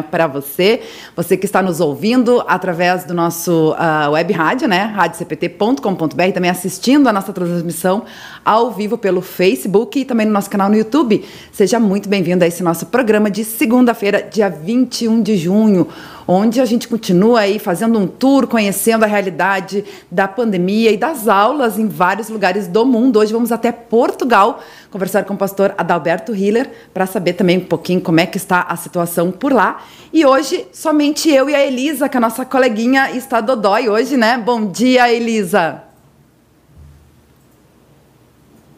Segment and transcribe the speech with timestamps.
[0.00, 0.80] para você,
[1.16, 7.08] você que está nos ouvindo através do nosso uh, web rádio, né, radiocpt.com.br, também assistindo
[7.08, 8.04] a nossa transmissão
[8.44, 11.24] ao vivo pelo Facebook e também no nosso canal no YouTube.
[11.50, 15.88] Seja muito bem-vindo a esse nosso programa de segunda-feira, dia 21 de junho
[16.32, 21.28] onde a gente continua aí fazendo um tour, conhecendo a realidade da pandemia e das
[21.28, 23.18] aulas em vários lugares do mundo.
[23.18, 24.60] Hoje vamos até Portugal
[24.90, 28.62] conversar com o pastor Adalberto Hiller para saber também um pouquinho como é que está
[28.62, 29.82] a situação por lá.
[30.12, 34.16] E hoje somente eu e a Elisa, que é a nossa coleguinha está dodói hoje,
[34.16, 34.38] né?
[34.38, 35.82] Bom dia, Elisa.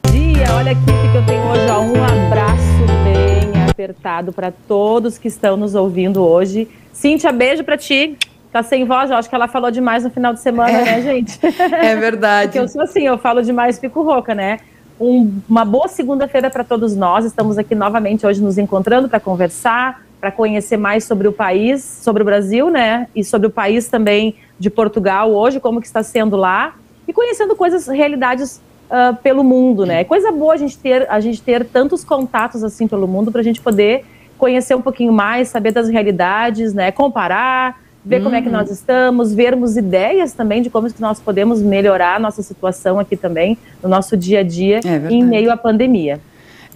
[0.05, 2.65] Bom dia, olha aqui que eu tenho hoje, ó, um abraço
[3.05, 8.17] bem apertado para todos que estão nos ouvindo hoje Cíntia, beijo pra ti.
[8.53, 11.03] Tá sem voz, eu acho que ela falou demais no final de semana, é, né,
[11.03, 11.39] gente?
[11.75, 12.53] É verdade.
[12.53, 14.61] Porque eu sou assim, eu falo demais, fico rouca, né?
[14.99, 17.25] Um, uma boa segunda-feira para todos nós.
[17.25, 22.23] Estamos aqui novamente hoje nos encontrando para conversar, para conhecer mais sobre o país, sobre
[22.23, 23.09] o Brasil, né?
[23.13, 26.77] E sobre o país também de Portugal hoje, como que está sendo lá.
[27.09, 30.03] E conhecendo coisas, realidades uh, pelo mundo, né?
[30.03, 33.41] É coisa boa a gente ter, a gente ter tantos contatos assim pelo mundo para
[33.41, 34.05] a gente poder
[34.39, 36.91] conhecer um pouquinho mais, saber das realidades, né?
[36.93, 38.25] Comparar, ver uhum.
[38.25, 38.75] como é que nós uhum.
[38.75, 43.57] estamos, vermos ideias também de como que nós podemos melhorar a nossa situação aqui também,
[43.83, 46.21] no nosso dia a dia, é em meio à pandemia.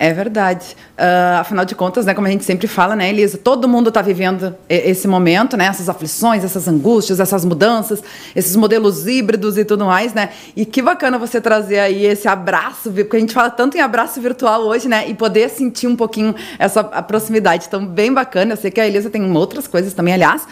[0.01, 0.77] É verdade.
[0.97, 4.01] Uh, afinal de contas, né, como a gente sempre fala, né, Elisa, todo mundo está
[4.01, 8.01] vivendo esse momento, né, essas aflições, essas angústias, essas mudanças,
[8.35, 10.31] esses modelos híbridos e tudo mais, né?
[10.55, 14.21] E que bacana você trazer aí esse abraço, porque a gente fala tanto em abraço
[14.21, 15.09] virtual hoje, né?
[15.09, 17.65] E poder sentir um pouquinho essa proximidade.
[17.67, 18.53] Então, bem bacana.
[18.53, 20.47] Eu sei que a Elisa tem outras coisas também, aliás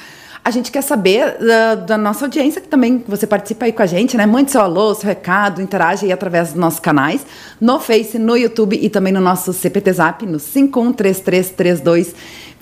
[0.47, 3.87] a gente quer saber da, da, nossa audiência, que também você participa aí com a
[3.87, 4.25] gente, né?
[4.27, 7.27] Mande seu alô, seu recado, interage aí através dos nossos canais,
[7.61, 12.15] no Face, no YouTube e também no nosso CPT Zap, no 513332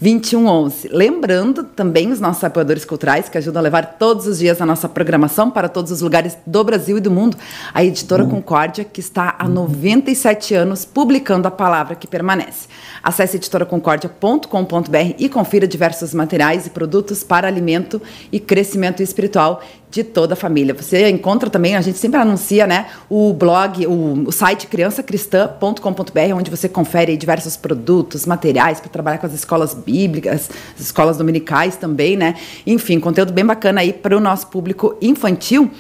[0.05, 0.89] 2111.
[0.89, 4.87] Lembrando também os nossos apoiadores culturais que ajudam a levar todos os dias a nossa
[4.87, 7.39] programação para todos os lugares do Brasil e do mundo.
[7.73, 12.69] A editora Concórdia, que está há 97 anos publicando a palavra que permanece.
[13.03, 19.63] Acesse editoraconcordia.com.br e confira diversos materiais e produtos para alimento e crescimento espiritual
[19.95, 20.75] de toda a família.
[20.75, 26.51] Você encontra também, a gente sempre anuncia, né, o blog, o, o site criançacristã.com.br, onde
[26.51, 32.17] você confere diversos produtos, materiais para trabalhar com as escolas bíblicas, as escolas dominicais também,
[32.17, 32.35] né?
[32.67, 35.71] Enfim, conteúdo bem bacana aí para o nosso público infantil.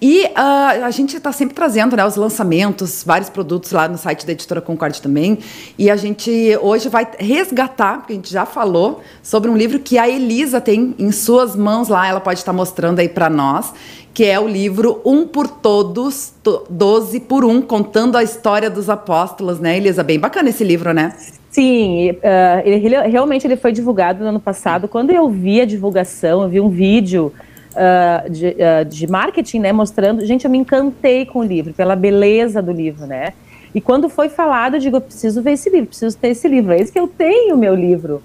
[0.00, 4.24] E uh, a gente está sempre trazendo né, os lançamentos, vários produtos lá no site
[4.24, 5.38] da Editora Concorde também.
[5.76, 9.98] E a gente hoje vai resgatar, porque a gente já falou, sobre um livro que
[9.98, 13.72] a Elisa tem em suas mãos lá, ela pode estar mostrando aí para nós,
[14.14, 16.32] que é o livro Um por Todos,
[16.70, 20.04] Doze por Um, contando a história dos apóstolos, né, Elisa?
[20.04, 21.12] Bem bacana esse livro, né?
[21.50, 24.86] Sim, uh, ele, realmente ele foi divulgado no ano passado.
[24.86, 27.32] Quando eu vi a divulgação, eu vi um vídeo
[27.78, 30.24] uh, de, uh, de, marketing, né, mostrando.
[30.26, 33.32] Gente, eu me encantei com o livro, pela beleza do livro, né?
[33.74, 36.72] E quando foi falado, eu digo, eu preciso ver esse livro, preciso ter esse livro.
[36.72, 38.22] É esse que eu tenho, meu livro.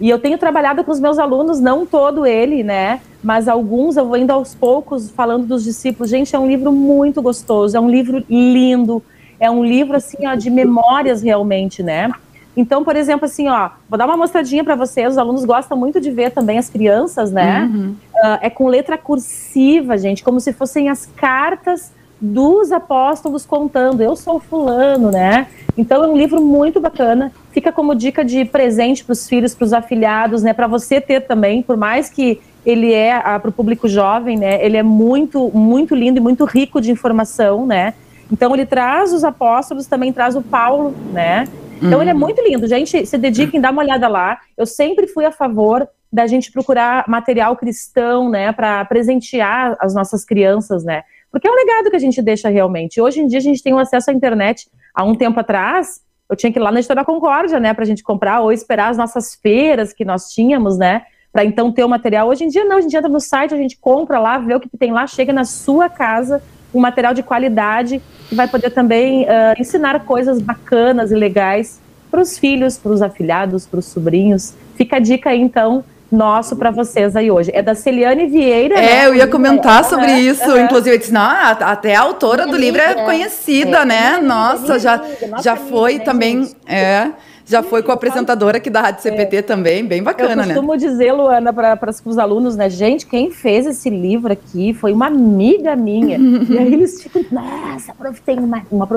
[0.00, 3.00] E eu tenho trabalhado com os meus alunos, não todo ele, né?
[3.22, 6.10] Mas alguns eu vou indo aos poucos falando dos discípulos.
[6.10, 9.02] Gente, é um livro muito gostoso, é um livro lindo,
[9.38, 12.10] é um livro assim ó, de memórias realmente, né?
[12.56, 15.12] Então, por exemplo, assim, ó, vou dar uma mostradinha para vocês.
[15.12, 17.70] Os alunos gostam muito de ver também as crianças, né?
[17.72, 17.96] Uhum.
[18.14, 24.00] Uh, é com letra cursiva, gente, como se fossem as cartas dos apóstolos contando.
[24.00, 25.48] Eu sou fulano, né?
[25.76, 27.32] Então é um livro muito bacana.
[27.50, 30.52] Fica como dica de presente para os filhos, para os afilhados, né?
[30.52, 34.64] Para você ter também, por mais que ele é ah, para o público jovem, né?
[34.64, 37.94] Ele é muito, muito lindo e muito rico de informação, né?
[38.30, 41.48] Então ele traz os apóstolos, também traz o Paulo, né?
[41.82, 42.02] Então uhum.
[42.02, 42.20] ele é uhum.
[42.20, 42.66] muito lindo.
[42.68, 44.38] Gente, se dediquem, dá uma olhada lá.
[44.56, 50.24] Eu sempre fui a favor da gente procurar material cristão, né, para presentear as nossas
[50.24, 51.02] crianças, né?
[51.30, 53.00] Porque é um legado que a gente deixa realmente.
[53.00, 54.68] Hoje em dia a gente tem um acesso à internet.
[54.94, 57.86] Há um tempo atrás, eu tinha que ir lá na Editora Concórdia, né, para a
[57.86, 61.88] gente comprar ou esperar as nossas feiras que nós tínhamos, né, para então ter o
[61.88, 62.28] material.
[62.28, 64.60] Hoje em dia não, a gente entra no site, a gente compra lá, vê o
[64.60, 66.42] que tem lá, chega na sua casa
[66.74, 69.26] um material de qualidade que vai poder também uh,
[69.58, 71.80] ensinar coisas bacanas e legais
[72.10, 74.54] para os filhos, para os afilhados, para os sobrinhos.
[74.76, 77.50] Fica a dica aí, então, nosso para vocês aí hoje.
[77.54, 78.74] É da Celiane Vieira.
[78.74, 79.06] É, né?
[79.06, 80.20] eu ia comentar sobre né?
[80.20, 80.50] isso.
[80.50, 80.64] Uhum.
[80.64, 84.14] Inclusive, eu disse, não, até a autora do livro é conhecida, é, né?
[84.18, 85.02] É, Nossa, já,
[85.42, 86.50] já foi também.
[86.66, 87.10] É
[87.46, 89.42] já foi com a apresentadora aqui da Rádio CPT é.
[89.42, 90.42] também, bem bacana, né?
[90.42, 90.78] Eu costumo né?
[90.78, 92.70] dizer, Luana, para os alunos, né?
[92.70, 96.18] Gente, quem fez esse livro aqui foi uma amiga minha.
[96.18, 98.88] e aí eles ficam, nossa, prof, tem uma, uma,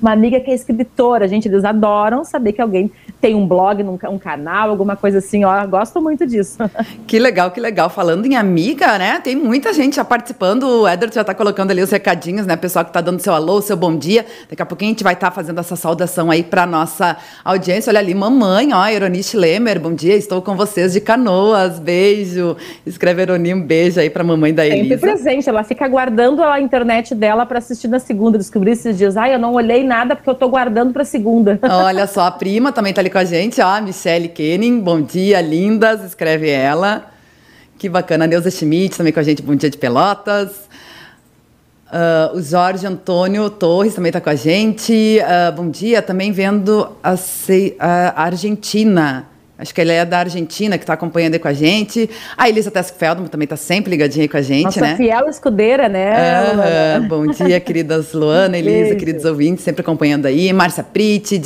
[0.00, 1.28] uma, amiga que é escritora.
[1.28, 5.44] Gente, eles adoram saber que alguém tem um blog, um canal, alguma coisa assim.
[5.44, 6.58] Ó, gosto muito disso.
[7.06, 7.90] Que legal, que legal.
[7.90, 9.20] Falando em amiga, né?
[9.20, 10.62] Tem muita gente já participando.
[10.62, 12.56] O Eder já está colocando ali os recadinhos, né?
[12.56, 14.24] Pessoal que está dando seu alô, seu bom dia.
[14.48, 17.90] Daqui a pouquinho a gente vai estar tá fazendo essa saudação aí para nossa audiência.
[17.90, 22.56] Olha ali, mamãe, ó, Eronice Lemer, bom dia, estou com vocês de Canoas, beijo.
[22.84, 24.98] Escreve Eroni, um beijo aí para a mamãe da Elisa.
[24.98, 28.38] Sempre presente, ela fica guardando a internet dela para assistir na segunda.
[28.38, 31.58] Descobri esses dias, ai, eu não olhei nada porque eu estou guardando para segunda.
[31.62, 35.40] Olha só, a prima também está ali com a gente, ó, Michelle Kenning, bom dia,
[35.42, 37.10] lindas, escreve ela.
[37.78, 40.68] Que bacana, Neuza Schmidt também com a gente, bom dia de Pelotas.
[41.90, 45.18] Uh, o Jorge Antônio Torres também está com a gente.
[45.20, 47.14] Uh, bom dia, também vendo a,
[47.80, 49.29] a Argentina.
[49.60, 52.08] Acho que ele é da Argentina, que está acompanhando aí com a gente.
[52.34, 54.96] A Elisa Teskfeldman também está sempre ligadinha aí com a gente, Nossa né?
[54.96, 56.98] fiel escudeira, né?
[56.98, 60.50] Uh, bom dia, queridas Luana, Elisa, queridos ouvintes, sempre acompanhando aí.
[60.50, 61.38] Márcia Prite,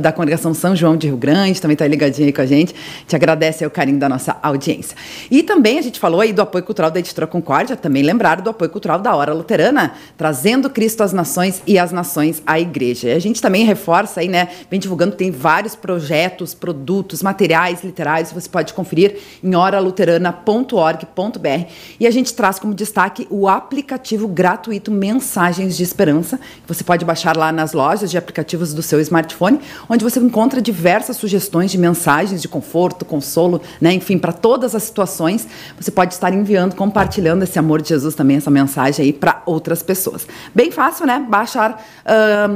[0.00, 2.74] da congregação São João de Rio Grande, também está ligadinha aí com a gente.
[3.06, 4.96] Te agradece o carinho da nossa audiência.
[5.30, 8.48] E também a gente falou aí do apoio cultural da Editora Concórdia, também lembrar do
[8.48, 13.10] apoio cultural da Hora Luterana, trazendo Cristo às nações e as nações à igreja.
[13.10, 14.48] E a gente também reforça aí, né?
[14.70, 21.72] Vem divulgando, tem vários projetos, produtos, materiais materiais literários, você pode conferir em oraluterana.org.br.
[21.98, 27.04] E a gente traz como destaque o aplicativo gratuito Mensagens de Esperança, que você pode
[27.04, 31.78] baixar lá nas lojas de aplicativos do seu smartphone, onde você encontra diversas sugestões de
[31.78, 33.92] mensagens de conforto, consolo, né?
[33.92, 35.48] enfim, para todas as situações.
[35.78, 39.82] Você pode estar enviando, compartilhando esse amor de Jesus também, essa mensagem aí para outras
[39.82, 40.26] pessoas.
[40.54, 41.26] Bem fácil, né?
[41.28, 41.82] Baixar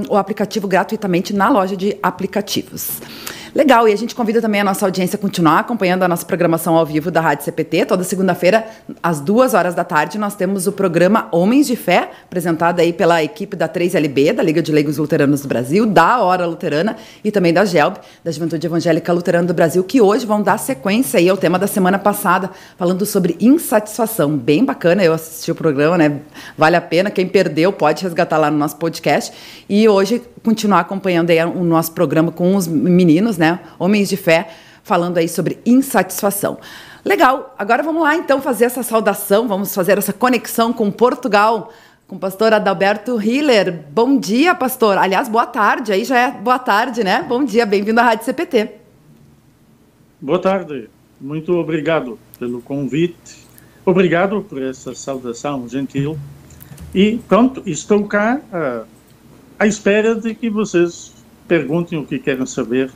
[0.09, 3.01] o aplicativo gratuitamente na loja de aplicativos.
[3.55, 6.75] Legal, e a gente convida também a nossa audiência a continuar acompanhando a nossa programação
[6.75, 7.85] ao vivo da Rádio CPT.
[7.85, 8.65] Toda segunda-feira,
[9.03, 13.23] às duas horas da tarde, nós temos o programa Homens de Fé, apresentado aí pela
[13.23, 17.53] equipe da 3LB, da Liga de Leigos Luteranos do Brasil, da Hora Luterana e também
[17.53, 21.37] da GELB, da Juventude Evangélica Luterana do Brasil, que hoje vão dar sequência aí ao
[21.37, 22.49] tema da semana passada,
[22.79, 24.35] falando sobre insatisfação.
[24.35, 26.21] Bem bacana, eu assisti o programa, né?
[26.57, 27.11] Vale a pena.
[27.11, 29.31] Quem perdeu pode resgatar lá no nosso podcast.
[29.69, 33.42] E hoje continuar acompanhando aí o nosso programa com os meninos, né?
[33.79, 34.51] Homens de fé,
[34.83, 36.59] falando aí sobre insatisfação.
[37.05, 41.73] Legal, agora vamos lá então fazer essa saudação, vamos fazer essa conexão com Portugal,
[42.07, 43.85] com o pastor Adalberto Hiller.
[43.91, 44.97] Bom dia, pastor.
[44.99, 47.25] Aliás, boa tarde, aí já é boa tarde, né?
[47.29, 48.71] Bom dia, bem-vindo à Rádio CPT.
[50.21, 50.89] Boa tarde,
[51.21, 53.45] muito obrigado pelo convite,
[53.85, 56.17] obrigado por essa saudação gentil.
[56.95, 58.87] E pronto, estou cá uh,
[59.59, 61.13] à espera de que vocês
[61.49, 62.91] perguntem o que querem saber.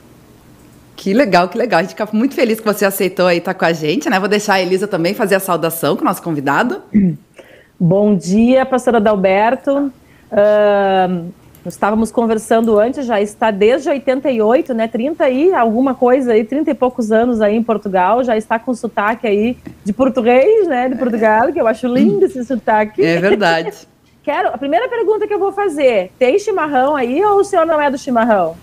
[0.97, 1.79] Que legal, que legal.
[1.79, 4.19] A gente fica muito feliz que você aceitou aí estar com a gente, né?
[4.19, 6.81] Vou deixar a Elisa também fazer a saudação com o nosso convidado.
[7.79, 9.93] Bom dia, pastora Adalberto.
[10.31, 11.31] Uh,
[11.63, 14.87] estávamos conversando antes, já está desde 88, né?
[14.87, 18.73] 30 e alguma coisa aí, 30 e poucos anos aí em Portugal, já está com
[18.73, 19.55] sotaque aí
[19.85, 20.89] de português, né?
[20.89, 23.05] De Portugal, que eu acho lindo esse sotaque.
[23.05, 23.87] É verdade.
[24.23, 27.79] Quero, a primeira pergunta que eu vou fazer: tem chimarrão aí ou o senhor não
[27.79, 28.57] é do chimarrão?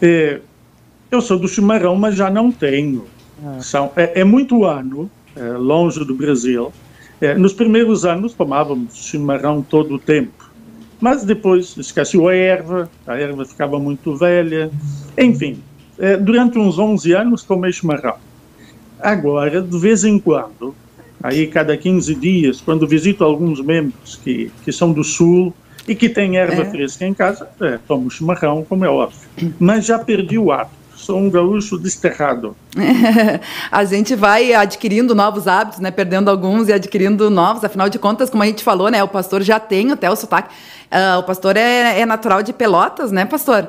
[0.00, 0.40] É,
[1.10, 3.04] eu sou do chimarrão, mas já não tenho.
[3.44, 3.60] Ah.
[3.60, 6.72] São, é, é, muito ano, é, longe do Brasil.
[7.20, 10.50] É, nos primeiros anos tomávamos chimarrão todo o tempo,
[11.00, 14.70] mas depois esqueceu a erva, a erva ficava muito velha.
[15.16, 15.60] Enfim,
[15.98, 18.16] é, durante uns 11 anos tomei chimarrão.
[19.00, 20.74] Agora, de vez em quando,
[21.22, 25.54] aí cada 15 dias, quando visito alguns membros que, que são do Sul
[25.86, 26.64] e que têm erva é.
[26.64, 29.20] fresca em casa, é, tomo chimarrão, como é óbvio.
[29.58, 30.83] Mas já perdi o hábito.
[31.04, 32.56] Sou um gaúcho desterrado.
[33.70, 35.90] a gente vai adquirindo novos hábitos, né?
[35.90, 37.62] Perdendo alguns e adquirindo novos.
[37.62, 39.04] Afinal de contas, como a gente falou, né?
[39.04, 40.48] O pastor já tem até o sotaque.
[40.90, 43.68] Uh, o pastor é, é natural de Pelotas, né, pastor?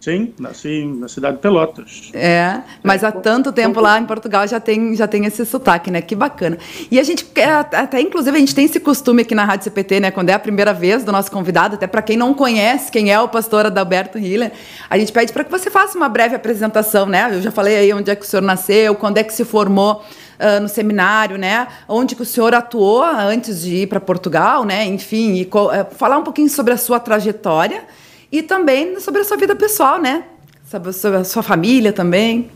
[0.00, 2.10] Sim, nasci na cidade de Pelotas.
[2.14, 5.90] É, mas é, há tanto tempo lá em Portugal já tem, já tem esse sotaque,
[5.90, 6.00] né?
[6.00, 6.56] Que bacana.
[6.90, 7.26] E a gente,
[7.70, 10.10] até inclusive, a gente tem esse costume aqui na Rádio CPT, né?
[10.10, 13.20] Quando é a primeira vez do nosso convidado, até para quem não conhece quem é
[13.20, 14.52] o pastor Adalberto Hiller,
[14.88, 17.28] a gente pede para que você faça uma breve apresentação, né?
[17.30, 20.02] Eu já falei aí onde é que o senhor nasceu, quando é que se formou.
[20.40, 21.68] Uh, no seminário, né?
[21.86, 24.86] Onde que o senhor atuou antes de ir para Portugal, né?
[24.86, 27.84] Enfim, e uh, falar um pouquinho sobre a sua trajetória
[28.30, 30.24] e também sobre a sua vida pessoal, né?
[30.64, 32.50] Sobre a sua família também.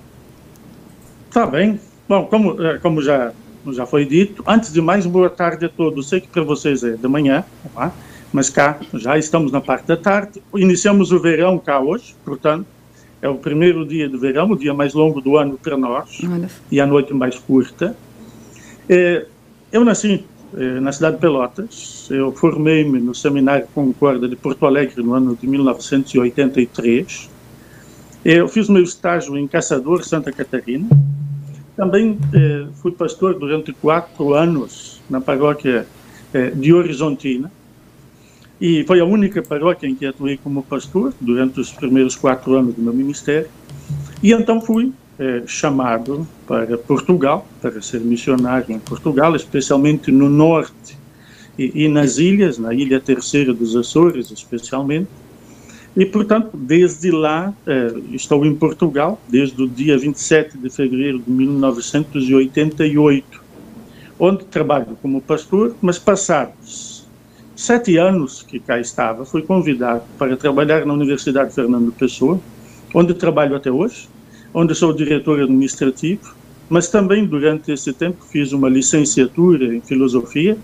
[1.31, 1.81] Tá bem.
[2.09, 3.33] Bom, como, é, como já,
[3.73, 6.09] já foi dito, antes de mais, boa tarde a todos.
[6.09, 7.93] Sei que para vocês é de manhã, tá?
[8.33, 10.43] mas cá já estamos na parte da tarde.
[10.55, 12.67] Iniciamos o verão cá hoje, portanto,
[13.21, 16.49] é o primeiro dia do verão, o dia mais longo do ano para nós, Olha.
[16.71, 17.97] e a noite mais curta.
[18.89, 19.27] É,
[19.73, 20.34] eu nasci é,
[20.81, 25.47] na cidade de Pelotas, eu formei-me no Seminário Concorda de Porto Alegre no ano de
[25.47, 27.31] 1983.
[28.25, 30.89] Eu fiz meu estágio em Caçador, Santa Catarina.
[31.77, 35.87] Também é, fui pastor durante quatro anos na paróquia
[36.33, 37.51] é, de Horizontina,
[38.61, 42.75] e foi a única paróquia em que atuei como pastor durante os primeiros quatro anos
[42.75, 43.49] do meu ministério.
[44.23, 50.99] E então fui é, chamado para Portugal, para ser missionário em Portugal, especialmente no norte
[51.59, 55.09] e, e nas ilhas, na Ilha Terceira dos Açores, especialmente.
[55.97, 61.31] E, portanto, desde lá é, estou em Portugal, desde o dia 27 de fevereiro de
[61.31, 63.45] 1988,
[64.19, 67.07] onde trabalho como pastor, mas passados
[67.55, 72.41] sete anos que cá estava, fui convidado para trabalhar na Universidade Fernando Pessoa,
[72.93, 74.09] onde trabalho até hoje,
[74.55, 76.35] onde sou diretor administrativo,
[76.69, 80.57] mas também durante esse tempo fiz uma licenciatura em filosofia,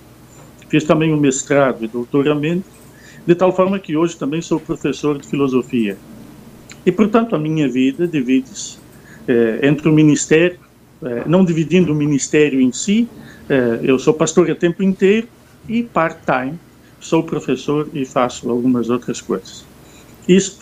[0.68, 2.64] fiz também um mestrado e doutoramento,
[3.26, 5.98] de tal forma que hoje também sou professor de filosofia.
[6.86, 8.78] E, portanto, a minha vida divide-se
[9.28, 10.58] eh, entre o ministério,
[11.02, 13.08] eh, não dividindo o ministério em si,
[13.48, 15.28] eh, eu sou pastor a tempo inteiro
[15.68, 16.58] e part-time,
[16.98, 19.64] sou professor e faço algumas outras coisas.
[20.26, 20.59] Isto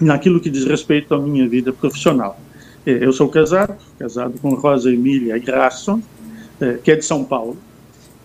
[0.00, 2.40] naquilo que diz respeito à minha vida profissional.
[2.86, 6.00] É, eu sou casado, casado com Rosa Emília Grasson,
[6.60, 7.56] é, que é de São Paulo,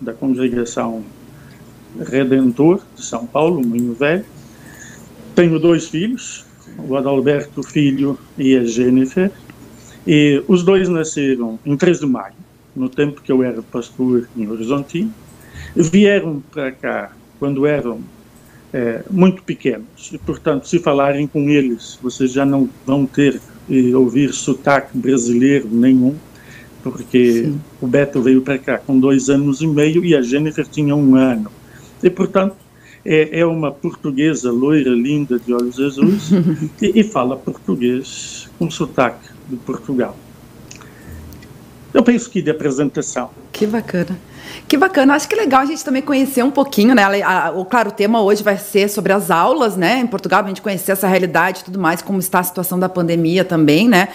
[0.00, 1.04] da congregação
[1.98, 4.24] Redentor de São Paulo, Moinho Velho.
[5.34, 6.46] Tenho dois filhos,
[6.78, 9.30] o Adalberto Filho e a Jennifer,
[10.06, 12.34] e os dois nasceram em 3 de maio,
[12.74, 15.12] no tempo que eu era pastor em Horizontino,
[15.74, 18.00] vieram para cá quando eram
[18.76, 23.94] é, muito pequenos e, portanto, se falarem com eles, vocês já não vão ter e
[23.94, 26.14] ouvir sotaque brasileiro nenhum,
[26.82, 27.60] porque Sim.
[27.80, 31.16] o Beto veio para cá com dois anos e meio e a Jennifer tinha um
[31.16, 31.50] ano.
[32.02, 32.54] E, portanto,
[33.02, 36.30] é, é uma portuguesa loira, linda, de olhos azuis
[36.82, 40.14] e, e fala português com sotaque de Portugal.
[41.96, 43.30] Eu penso que de apresentação.
[43.50, 44.18] Que bacana.
[44.68, 47.02] Que bacana, acho que é legal a gente também conhecer um pouquinho, né?
[47.22, 50.00] A, a, claro, o tema hoje vai ser sobre as aulas, né?
[50.00, 52.86] Em Portugal, a gente conhecer essa realidade e tudo mais, como está a situação da
[52.86, 54.08] pandemia também, né?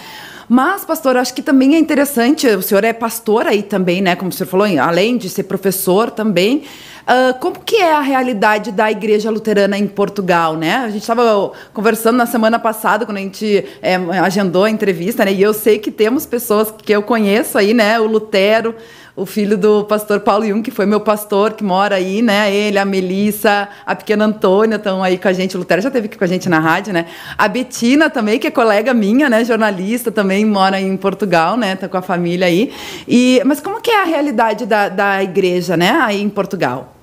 [0.54, 4.14] Mas, pastor, acho que também é interessante, o senhor é pastor aí também, né?
[4.14, 6.64] Como o senhor falou, além de ser professor também.
[7.04, 10.76] Uh, como que é a realidade da igreja luterana em Portugal, né?
[10.76, 15.32] A gente estava conversando na semana passada, quando a gente é, agendou a entrevista, né?
[15.32, 17.98] E eu sei que temos pessoas que eu conheço aí, né?
[17.98, 18.74] O Lutero,
[19.14, 22.52] o filho do pastor Paulo Jung, que foi meu pastor, que mora aí, né?
[22.54, 25.54] Ele, a Melissa, a pequena Antônia estão aí com a gente.
[25.54, 27.06] O Lutero já esteve aqui com a gente na rádio, né?
[27.36, 29.44] A Betina também, que é colega minha, né?
[29.44, 31.76] Jornalista, também mora em Portugal, né?
[31.76, 32.72] Tá com a família aí.
[33.06, 35.90] E, mas como que é a realidade da, da igreja, né?
[35.90, 36.96] Aí em Portugal?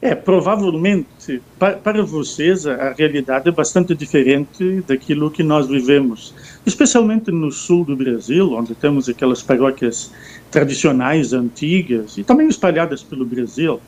[0.00, 6.32] É, provavelmente, para, para vocês, a, realidade é bastante diferente daquilo que nós vivemos,
[6.64, 10.12] especialmente no sul do Brasil, onde temos aquelas paróquias
[10.50, 13.80] tradicionais, antigas e também espalhadas pelo Brasil.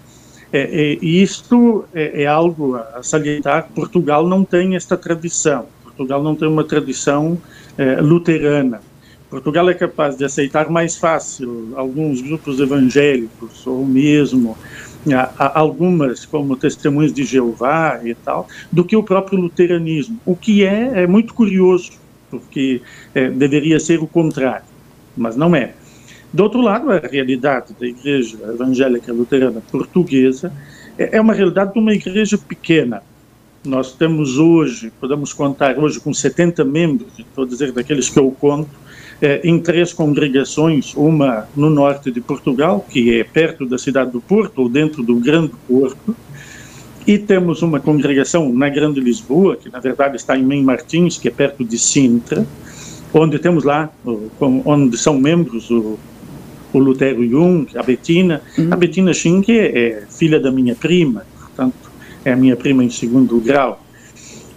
[0.52, 3.68] É, é, isto é, é, algo a salientar.
[3.74, 5.66] Portugal não tem esta tradição.
[5.82, 7.38] Portugal não tem uma tradição
[7.78, 8.80] é, luterana.
[9.30, 14.58] Portugal é capaz de aceitar mais fácil alguns grupos evangélicos ou mesmo
[15.38, 21.02] algumas como testemunhas de Jeová e tal, do que o próprio luteranismo, o que é,
[21.02, 21.92] é muito curioso,
[22.30, 22.82] porque
[23.14, 24.66] é, deveria ser o contrário,
[25.16, 25.74] mas não é.
[26.32, 30.52] Do outro lado, a realidade da Igreja Evangélica Luterana Portuguesa
[30.96, 33.02] é, é uma realidade de uma igreja pequena.
[33.64, 38.30] Nós temos hoje, podemos contar hoje com 70 membros, estou a dizer daqueles que eu
[38.30, 38.70] conto,
[39.20, 44.20] é, em três congregações, uma no norte de Portugal, que é perto da cidade do
[44.20, 46.16] Porto, ou dentro do Grande Porto,
[47.06, 51.26] e temos uma congregação na Grande Lisboa, que na verdade está em Mem Martins, que
[51.26, 52.46] é perto de Sintra,
[53.12, 53.90] onde temos lá,
[54.64, 55.98] onde são membros o,
[56.72, 58.42] o Lutero Jung, a Bettina.
[58.56, 58.68] Uhum.
[58.70, 61.90] A Bettina Schink é, é filha da minha prima, portanto,
[62.24, 63.84] é a minha prima em segundo grau.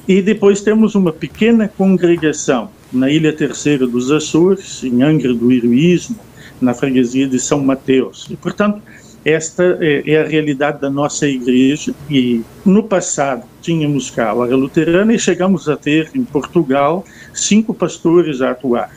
[0.07, 6.17] E depois temos uma pequena congregação na Ilha Terceira dos Açores, em Angra do Heroísmo,
[6.61, 8.27] na freguesia de São Mateus.
[8.29, 8.81] E, portanto,
[9.25, 15.13] esta é, é, a realidade da nossa igreja e no passado tínhamos cá a luterana
[15.13, 18.91] e chegamos a ter em Portugal cinco pastores a atuar.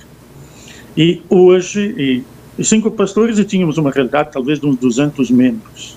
[0.97, 2.25] E hoje, e,
[2.59, 5.97] e cinco pastores e tínhamos uma realidade talvez de uns 200 membros.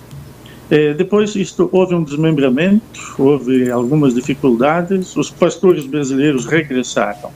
[0.70, 7.32] É, depois isto houve um desmembramento, houve algumas dificuldades, os pastores brasileiros regressaram.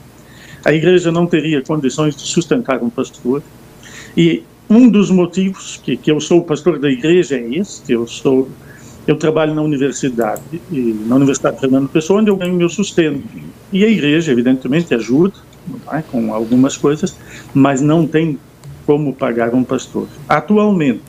[0.64, 3.42] A igreja não teria condições de sustentar um pastor
[4.16, 8.48] e um dos motivos que, que eu sou pastor da igreja é este, eu sou
[9.06, 10.40] eu trabalho na universidade,
[10.70, 13.22] na Universidade Fernando Pessoa, onde eu ganho meu sustento.
[13.70, 15.34] E a igreja, evidentemente, ajuda
[15.92, 16.02] é?
[16.02, 17.14] com algumas coisas,
[17.52, 18.38] mas não tem
[18.86, 20.08] como pagar um pastor.
[20.28, 21.02] Atualmente,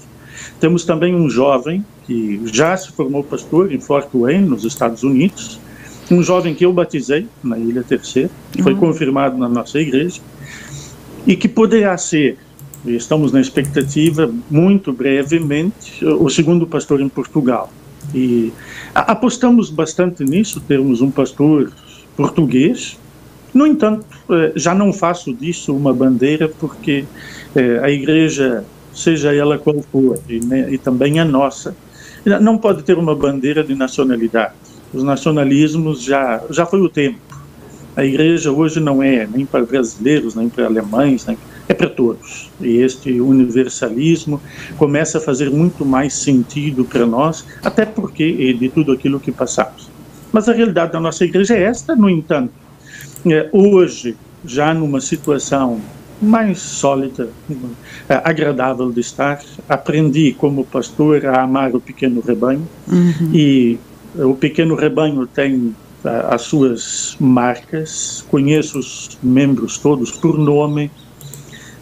[0.60, 5.60] temos também um jovem que já se formou pastor em Fort Wayne, nos Estados Unidos,
[6.12, 8.80] um jovem que eu batizei na Ilha Terceira, que foi uhum.
[8.80, 10.22] confirmado na nossa igreja,
[11.26, 12.38] e que poderá ser,
[12.86, 17.72] estamos na expectativa, muito brevemente, o segundo pastor em Portugal.
[18.14, 18.54] E
[18.94, 21.72] apostamos bastante nisso, termos um pastor
[22.16, 23.00] português.
[23.52, 27.06] No entanto, eh, já não faço disso uma bandeira, porque
[27.82, 30.40] a igreja, seja ela qual for, e,
[30.74, 31.76] e também a nossa,
[32.42, 34.54] não pode ter uma bandeira de nacionalidade.
[34.94, 37.20] Os nacionalismos já, já foi o tempo.
[37.96, 42.52] A igreja hoje não é nem para brasileiros, nem para alemães, nem, é para todos.
[42.60, 44.42] E este universalismo
[44.78, 49.90] começa a fazer muito mais sentido para nós, até porque de tudo aquilo que passamos.
[50.32, 52.52] Mas a realidade da nossa igreja é esta, no entanto.
[53.26, 55.80] É, hoje, já numa situação
[56.22, 57.30] mais sólida,
[58.10, 59.42] é, agradável de estar.
[59.68, 63.32] Aprendi como pastor a amar o pequeno rebanho uhum.
[63.34, 63.78] e
[64.16, 70.90] o pequeno rebanho tem é, as suas marcas, conheço os membros todos por nome,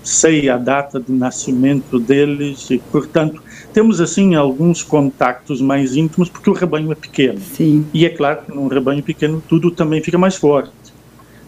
[0.03, 3.41] sei a data de nascimento deles e, portanto,
[3.73, 7.39] temos assim alguns contactos mais íntimos porque o rebanho é pequeno.
[7.39, 7.85] Sim.
[7.93, 10.71] E é claro que num rebanho pequeno tudo também fica mais forte,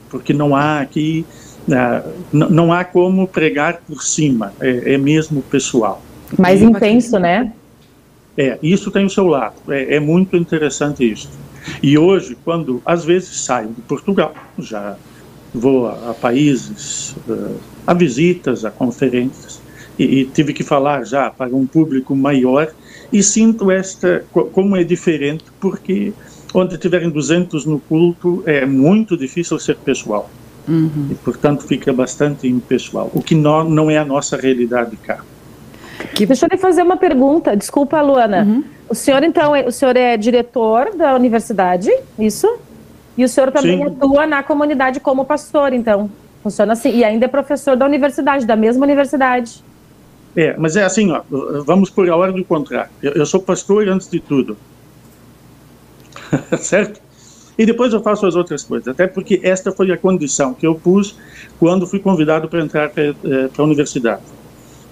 [0.10, 1.26] porque não há aqui
[2.32, 6.02] não há como pregar por cima, é, é mesmo pessoal.
[6.38, 7.52] Mais e, intenso, né?
[8.38, 11.30] É, isso tem o seu lado, é, é, muito interessante isso.
[11.82, 14.98] E hoje, quando às vezes saio de Portugal, já
[15.54, 17.56] vou a, a países, uh,
[17.88, 19.62] a visitas, a conferências,
[19.98, 22.72] e, e, tive que falar já para um público maior,
[23.12, 26.12] e sinto esta, como é diferente, porque
[26.54, 30.30] onde tiverem 200 no culto, é muito difícil ser pessoal.
[30.68, 31.10] Uhum.
[31.12, 35.20] E, portanto, fica bastante impessoal, o que não, não é a nossa realidade cá.
[36.14, 36.26] Que...
[36.26, 38.44] Deixa eu lhe fazer uma pergunta, desculpa, Luana.
[38.44, 38.64] Uhum.
[38.90, 42.60] O senhor, então, é, o senhor é diretor da universidade, isso?
[43.18, 43.86] E o senhor também Sim.
[43.86, 46.10] atua na comunidade como pastor, então?
[46.44, 46.90] Funciona assim.
[46.90, 49.64] E ainda é professor da universidade, da mesma universidade.
[50.36, 51.22] É, mas é assim, ó,
[51.64, 52.92] vamos por a ordem do contrário.
[53.02, 54.58] Eu, eu sou pastor antes de tudo.
[56.60, 57.02] certo?
[57.58, 60.76] E depois eu faço as outras coisas, até porque esta foi a condição que eu
[60.76, 61.16] pus
[61.60, 64.22] quando fui convidado para entrar para eh, a universidade.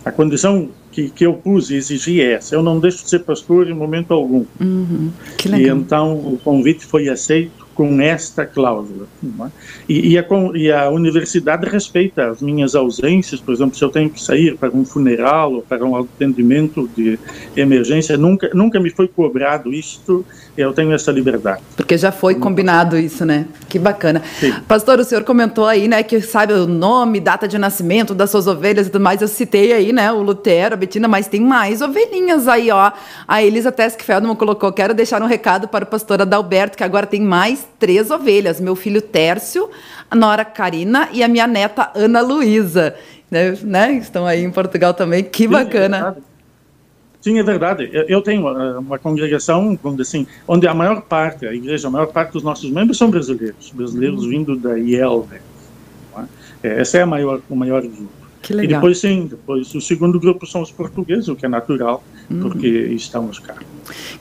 [0.06, 3.20] A condição que, que eu pus e exigi é essa: eu não deixo de ser
[3.20, 4.46] pastor em momento algum.
[4.60, 5.12] Uhum,
[5.46, 9.08] e então o convite foi aceito com esta cláusula.
[9.24, 9.48] É?
[9.90, 14.10] E, e, a, e, a, universidade respeita as minhas ausências, por exemplo, se eu tenho
[14.10, 17.18] que sair para um funeral ou para um atendimento de
[17.56, 20.26] emergência, nunca, nunca me foi cobrado isto,
[20.58, 21.62] eu tenho essa liberdade.
[21.76, 23.46] Porque já foi combinado isso, né?
[23.68, 24.22] Que bacana.
[24.40, 24.54] Sim.
[24.68, 28.46] Pastor, o senhor comentou aí, né, que sabe o nome, data de nascimento das suas
[28.46, 31.82] ovelhas e tudo mais, eu citei aí, né, o Lutero, a Betina, mas tem mais
[31.82, 32.92] ovelhinhas aí, ó.
[33.28, 37.22] A Elisa Teskfeldman colocou, quero deixar um recado para o pastor Adalberto, que agora tem
[37.22, 39.70] mais três ovelhas: meu filho Tércio,
[40.10, 42.96] a nora Karina e a minha neta Ana Luísa.
[43.32, 43.94] Né, né?
[43.94, 46.16] Estão aí em Portugal também, que Sim, bacana.
[46.30, 46.33] É
[47.24, 47.90] Sim, é verdade.
[47.94, 52.08] Eu tenho eh, uma congregação, dizer assim, onde a maior parte, a igreja, a maior
[52.08, 54.30] parte dos nossos membros são brasileiros, brasileiros uhum.
[54.30, 55.26] vindo da IEL.
[55.32, 56.28] Né?
[56.62, 58.10] É, essa é a maior, o maior grupo.
[58.42, 58.72] Que legal.
[58.72, 62.42] E depois, sim, depois o segundo grupo são os portugueses, o que é natural, uhum.
[62.42, 63.56] porque estamos cá.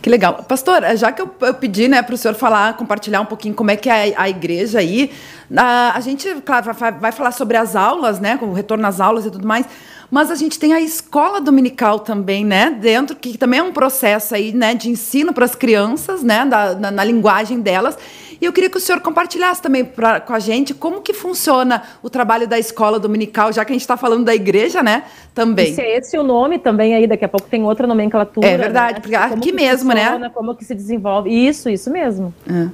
[0.00, 0.34] Que legal.
[0.44, 3.72] Pastor, já que eu, eu pedi né, para o senhor falar, compartilhar um pouquinho como
[3.72, 5.10] é que é a, a igreja aí,
[5.56, 9.26] a, a gente, claro, vai, vai, falar sobre as aulas, né, o retorno às aulas
[9.26, 9.66] e tudo mais,
[10.12, 14.34] mas a gente tem a escola dominical também, né, dentro, que também é um processo
[14.34, 17.96] aí, né, de ensino para as crianças, né, da, na, na linguagem delas,
[18.38, 21.82] e eu queria que o senhor compartilhasse também pra, com a gente como que funciona
[22.02, 25.04] o trabalho da escola dominical, já que a gente está falando da igreja, né?
[25.34, 25.70] Também.
[25.70, 28.46] E se é esse o nome também aí, daqui a pouco tem outra nomenclatura.
[28.46, 29.00] É verdade, né?
[29.00, 30.00] porque aqui mesmo, né?
[30.00, 30.32] funciona, né?
[30.34, 31.30] Como que se desenvolve.
[31.30, 32.34] Isso, isso mesmo.
[32.46, 32.68] É.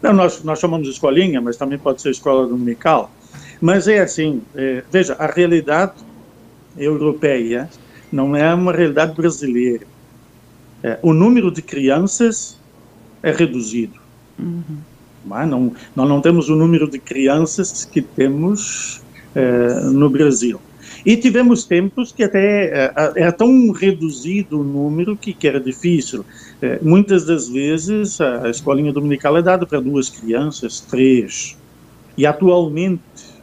[0.00, 3.10] Não, nós, nós chamamos de escolinha, mas também pode ser escola dominical.
[3.60, 5.94] Mas é assim, é, veja, a realidade
[6.76, 7.68] europeia
[8.12, 9.86] não é uma realidade brasileira.
[10.82, 12.58] É, o número de crianças
[13.22, 13.98] é reduzido.
[14.38, 14.78] Uhum.
[15.24, 19.02] Mas não, nós não temos o número de crianças que temos
[19.34, 20.60] eh, no Brasil.
[21.04, 26.20] E tivemos tempos que até uh, era tão reduzido o número que, que era difícil.
[26.20, 31.58] Uh, muitas das vezes a, a escolinha dominical é dada para duas crianças, três.
[32.16, 33.02] E atualmente,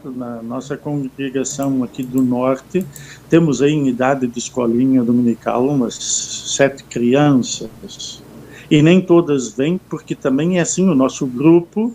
[0.10, 2.86] na nossa congregação aqui do Norte,
[3.30, 8.22] temos aí em idade de escolinha dominical umas sete crianças.
[8.70, 11.94] E nem todas vêm, porque também é assim, o nosso grupo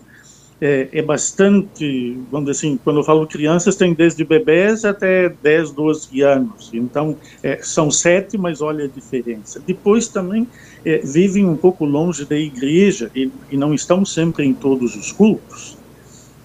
[0.59, 5.71] é, é, bastante, vamos dizer assim, quando eu falo crianças, tem desde bebês até 10,
[5.71, 6.71] 12 anos.
[6.73, 9.61] Então, é, são sete, mas olha a diferença.
[9.65, 10.47] Depois também
[10.83, 15.11] é, vivem um pouco longe da igreja e, e, não estão sempre em todos os
[15.11, 15.76] cultos.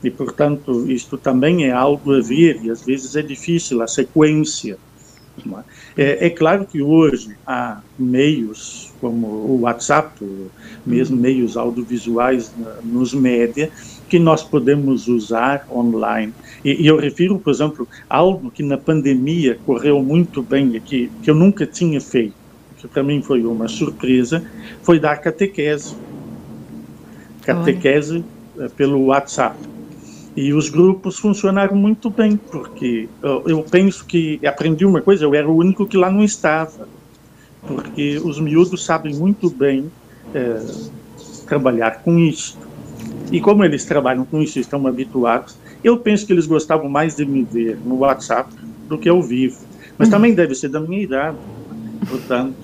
[0.02, 4.76] E, portanto, isto também é algo a ver, e às vezes é difícil a sequência.
[5.96, 10.12] É, é, claro que hoje há meios como o WhatsApp,
[10.84, 12.52] mesmo meios audiovisuais
[12.84, 13.70] nos média,
[14.08, 16.34] que nós podemos usar online.
[16.64, 21.30] E, e, eu refiro, por exemplo, algo que na pandemia correu muito bem, que, que
[21.30, 22.34] eu nunca tinha feito,
[22.76, 24.44] que para mim foi uma surpresa,
[24.82, 25.96] foi dar catequese.
[27.42, 28.66] Catequese Olha.
[28.66, 29.56] Eh, pelo WhatsApp.
[30.34, 35.34] E os grupos funcionaram muito bem, porque eu, eu penso que aprendi uma coisa, eu
[35.34, 36.88] era o único que lá não estava,
[37.66, 39.90] porque os miúdos sabem muito bem
[40.34, 40.64] é,
[41.46, 42.58] trabalhar com isso.
[43.30, 47.26] E como eles trabalham com isso estão habituados, eu penso que eles gostavam mais de
[47.26, 48.54] me ver no WhatsApp
[48.88, 49.58] do que ao vivo.
[49.98, 50.12] Mas uhum.
[50.12, 51.36] também deve ser da minha idade,
[52.08, 52.54] portanto,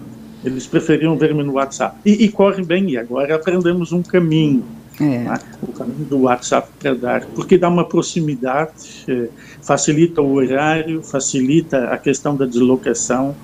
[0.44, 1.98] eles preferiam ver-me no WhatsApp.
[2.04, 4.64] E, e corre bem, e agora aprendemos um caminho.
[5.00, 5.24] É.
[5.62, 9.28] O caminho do WhatsApp para dar, porque dá uma proximidade, eh,
[9.62, 13.34] facilita o horário, facilita a questão da deslocação,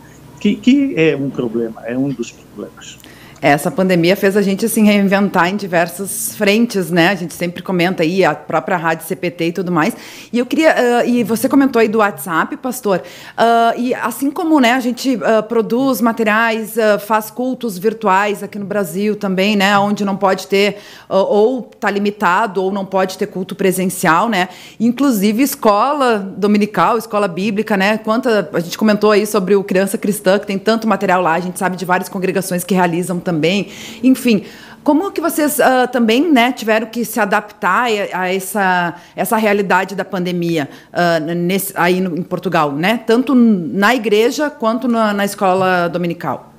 [0.40, 2.98] que, que é um problema, é um dos problemas.
[3.44, 7.10] Essa pandemia fez a gente assim reinventar em diversas frentes, né?
[7.10, 9.94] A gente sempre comenta aí a própria rádio CPT e tudo mais.
[10.32, 13.02] E eu queria uh, e você comentou aí do WhatsApp, pastor.
[13.36, 16.76] Uh, e assim como, né, a gente uh, produz materiais,
[17.06, 20.78] faz cultos virtuais aqui no Brasil também, né, onde não pode ter
[21.10, 24.48] ou tá limitado ou não pode ter culto presencial, né?
[24.80, 27.98] Inclusive escola dominical, escola bíblica, né?
[27.98, 31.40] Quanta a gente comentou aí sobre o criança cristã que tem tanto material lá, a
[31.40, 33.68] gente sabe de várias congregações que realizam também também.
[34.02, 34.44] Enfim,
[34.84, 39.94] como que vocês uh, também né, tiveram que se adaptar a, a essa, essa realidade
[39.94, 42.98] da pandemia uh, nesse, aí no, em Portugal, né?
[43.06, 46.52] Tanto na igreja quanto na, na escola dominical?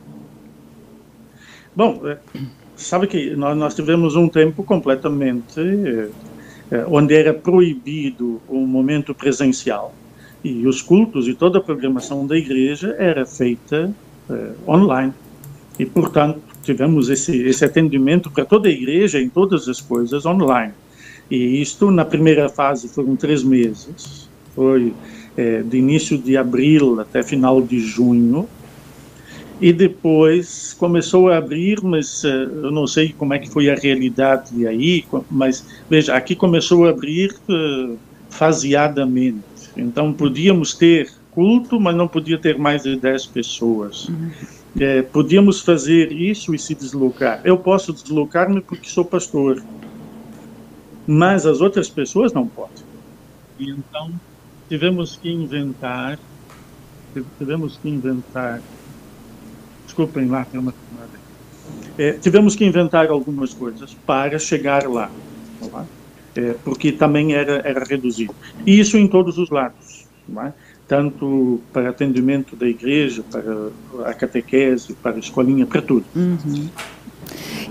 [1.75, 2.17] Bom, é,
[2.75, 9.13] sabe que nós, nós tivemos um tempo completamente é, é, onde era proibido o momento
[9.13, 9.93] presencial
[10.43, 13.91] e os cultos e toda a programação da igreja era feita
[14.67, 15.13] online
[15.77, 20.73] e portanto tivemos esse, esse atendimento para toda a igreja em todas as coisas online.
[21.29, 24.29] E isto, na primeira fase, foram três meses.
[24.55, 24.93] Foi
[25.37, 28.47] é, de início de abril até final de junho.
[29.61, 33.75] E depois começou a abrir, mas uh, eu não sei como é que foi a
[33.75, 37.97] realidade aí, mas veja, aqui começou a abrir uh,
[38.29, 39.39] faseadamente.
[39.77, 44.09] Então podíamos ter culto, mas não podia ter mais de 10 pessoas.
[44.09, 44.29] Uhum
[44.79, 47.41] é, podíamos fazer isso e se deslocar.
[47.43, 49.63] Eu posso deslocar-me porque sou pastor,
[51.07, 52.83] mas as outras pessoas não podem.
[53.59, 54.11] E então
[54.67, 56.19] tivemos que inventar,
[57.37, 58.61] tivemos que inventar,
[59.85, 60.73] desculpem lá, tem uma
[61.97, 65.09] é, tivemos que inventar algumas coisas para chegar lá,
[65.59, 65.85] tá
[66.35, 68.35] é, porque também era, era reduzido.
[68.65, 70.05] E isso em todos os lados.
[70.37, 70.53] É?
[70.87, 76.05] Tanto para atendimento da igreja, para a catequese, para a escolinha, para tudo.
[76.15, 76.69] Uhum.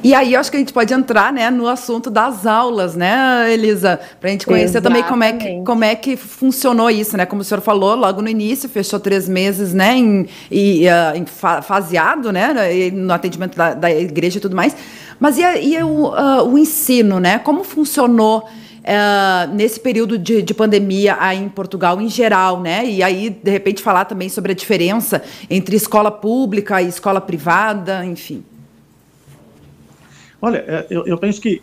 [0.03, 3.50] E aí, eu acho que a gente pode entrar né, no assunto das aulas, né,
[3.50, 3.98] Elisa?
[4.20, 5.05] Para a gente conhecer Exatamente.
[5.05, 7.24] também como é, que, como é que funcionou isso, né?
[7.24, 11.24] Como o senhor falou, logo no início, fechou três meses, né, em, e, uh, em
[11.62, 14.77] faseado, né, no atendimento da, da, igreja e tudo mais.
[15.18, 17.38] Mas e, e o, uh, o ensino, né?
[17.38, 18.46] Como funcionou
[18.85, 22.85] uh, nesse período de, de, pandemia aí em Portugal em geral, né?
[22.87, 28.05] E aí, de repente, falar também sobre a diferença entre escola pública e escola privada,
[28.05, 28.44] enfim.
[30.40, 31.62] Olha, é, eu, eu penso que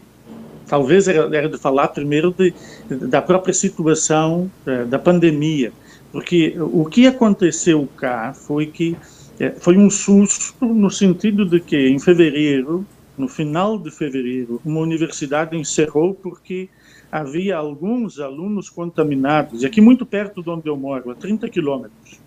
[0.67, 2.53] talvez era, era, de falar primeiro de,
[2.89, 5.71] da própria situação é, da pandemia,
[6.11, 8.97] porque o que aconteceu cá foi que
[9.39, 12.85] é, foi um susto no sentido de que em fevereiro,
[13.17, 16.69] no final de fevereiro, uma universidade encerrou porque
[17.11, 22.19] havia alguns alunos contaminados, e aqui muito perto de onde eu moro, a 30 quilômetros.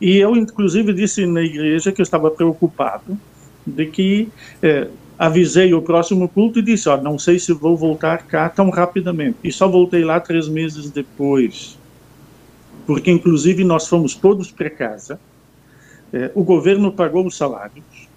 [0.00, 3.18] E eu, inclusive, disse na igreja que eu estava preocupado
[3.66, 4.28] de que
[4.62, 8.70] eh, avisei o próximo culto e disse, ó, não sei se vou voltar cá tão
[8.70, 9.38] rapidamente.
[9.44, 11.78] E só voltei lá três meses depois.
[12.86, 15.18] porque inclusive nós fomos todos para casa,
[16.12, 18.08] é, o governo pagou os salários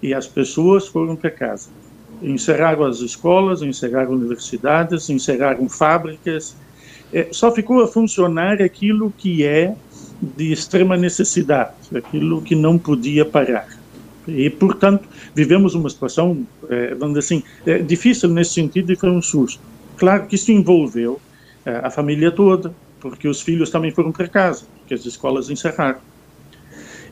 [0.00, 1.68] e as pessoas foram para casa.
[2.22, 6.56] Encerraram as escolas, encerraram universidades, encerraram fábricas,
[7.12, 9.74] é, só ficou a funcionar aquilo que é
[10.20, 13.68] de extrema necessidade, aquilo que não podia parar.
[14.26, 19.10] E, portanto, vivemos uma situação, é, vamos dizer assim, é, difícil nesse sentido e foi
[19.10, 19.60] um susto.
[19.96, 21.20] Claro que isso envolveu
[21.64, 26.00] é, a família toda, porque os filhos também foram para casa, porque as escolas encerraram.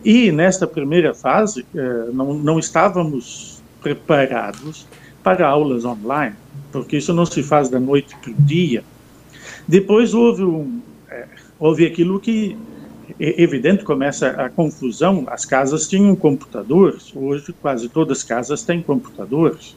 [0.05, 3.56] E nesta primeira fase, é, não, não estávamos
[3.87, 4.85] preparados
[5.23, 6.35] para aulas online,
[6.73, 8.83] porque isso não se faz da noite para o dia.
[9.69, 12.57] Depois houve, um, é, houve aquilo que
[13.21, 15.25] é evidente começa a confusão.
[15.29, 19.77] As casas tinham computadores, hoje quase todas as casas têm computadores.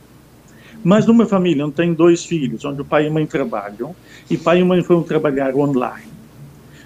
[0.84, 3.96] Mas numa família onde tem dois filhos, onde o pai e mãe trabalham,
[4.28, 6.08] e pai e mãe foram trabalhar online,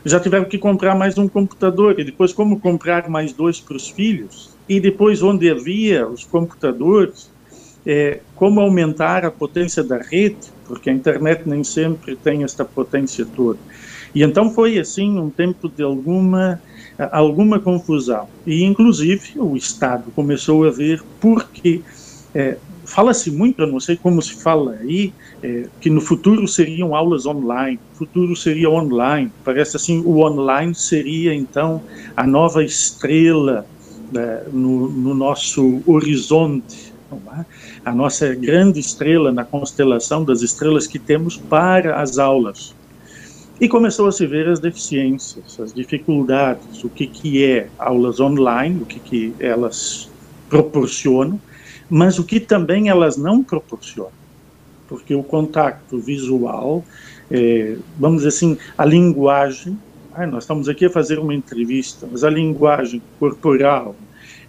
[0.03, 3.88] já tiveram que comprar mais um computador, e depois como comprar mais dois para os
[3.88, 7.32] filhos, e depois onde havia os computadores,
[7.86, 13.26] é, como aumentar a potência da rede, porque a internet nem sempre tem esta potência
[13.26, 13.60] toda.
[14.15, 16.62] E então foi assim um tempo de alguma
[17.12, 18.28] alguma confusão.
[18.45, 21.82] E inclusive o Estado começou a ver porque
[22.34, 26.95] é, fala-se muito, eu não sei como se fala aí, é, que no futuro seriam
[26.95, 29.32] aulas online, futuro seria online.
[29.43, 31.82] Parece assim, o online seria então
[32.15, 33.65] a nova estrela
[34.52, 37.45] no, no, nosso horizonte, é?
[37.86, 42.76] a nossa grande estrela na constelação das estrelas que temos para as aulas.
[43.62, 48.82] E começou a se ver as deficiências, as dificuldades, o que, que é aulas online,
[48.82, 50.10] o que, que elas
[50.49, 51.39] proporcionam,
[51.89, 54.12] mas o que também elas não proporcionam.
[54.88, 56.84] Porque o contato visual,
[57.30, 59.78] é, vamos dizer assim, a linguagem,
[60.15, 63.95] ah, nós estamos aqui a fazer uma entrevista, mas a linguagem corporal,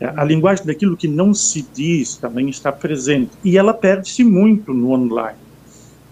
[0.00, 3.30] a linguagem daquilo que não se diz também está presente.
[3.44, 5.38] E ela perde-se muito no online.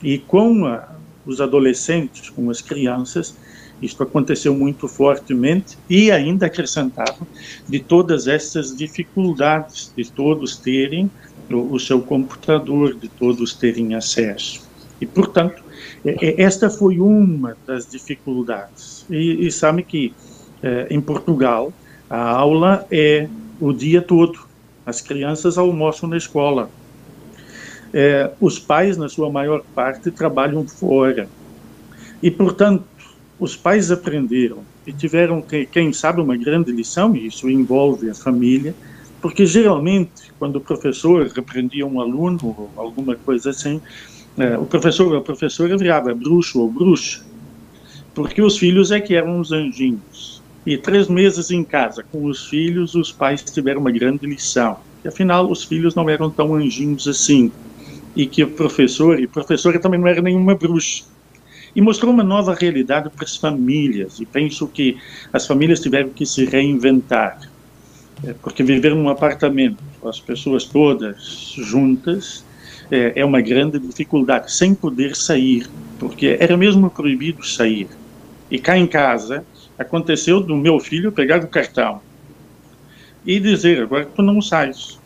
[0.02, 0.88] E com a,
[1.26, 3.36] os adolescentes, com as crianças,
[3.80, 7.26] isto aconteceu muito fortemente e ainda acrescentava
[7.68, 11.10] de todas essas dificuldades de todos terem
[11.50, 14.62] o, o seu computador, de todos terem acesso.
[15.00, 15.62] E, portanto,
[16.04, 19.06] esta foi uma das dificuldades.
[19.08, 20.12] E, e sabe que
[20.62, 21.72] eh, em Portugal
[22.10, 23.28] a aula é
[23.60, 24.38] o dia todo.
[24.84, 26.68] As crianças almoçam na escola,
[27.92, 31.28] é, os pais, na sua maior parte, trabalham fora.
[32.22, 32.84] E, portanto,
[33.38, 38.74] os pais aprenderam e tiveram, quem sabe, uma grande lição, e isso envolve a família,
[39.20, 43.80] porque geralmente, quando o professor repreendia um aluno ou alguma coisa assim,
[44.38, 47.22] é, o professor ou a professora virava bruxo ou bruxa,
[48.14, 50.42] porque os filhos é que eram os anjinhos.
[50.64, 54.76] E três meses em casa com os filhos, os pais tiveram uma grande lição.
[55.04, 57.50] E afinal, os filhos não eram tão anjinhos assim
[58.14, 61.04] e que o professor, e professora também não era nenhuma bruxa,
[61.74, 64.98] e mostrou uma nova realidade para as famílias, e penso que
[65.32, 67.38] as famílias tiveram que se reinventar,
[68.24, 72.44] é, porque viver num apartamento, as pessoas todas juntas,
[72.90, 75.68] é, é uma grande dificuldade, sem poder sair,
[75.98, 77.88] porque era mesmo proibido sair.
[78.50, 79.44] E cá em casa,
[79.78, 82.00] aconteceu do meu filho pegar o cartão
[83.24, 84.98] e dizer, agora tu não sais,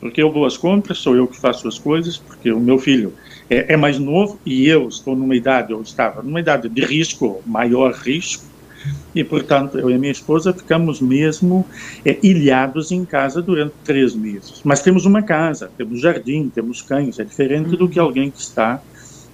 [0.00, 3.14] porque eu vou às compras, sou eu que faço as coisas, porque o meu filho
[3.48, 7.42] é, é mais novo e eu estou numa idade, ou estava numa idade de risco,
[7.46, 8.44] maior risco,
[9.14, 11.66] e portanto eu e minha esposa ficamos mesmo
[12.04, 14.60] é, ilhados em casa durante três meses.
[14.64, 18.82] Mas temos uma casa, temos jardim, temos cães, é diferente do que alguém que está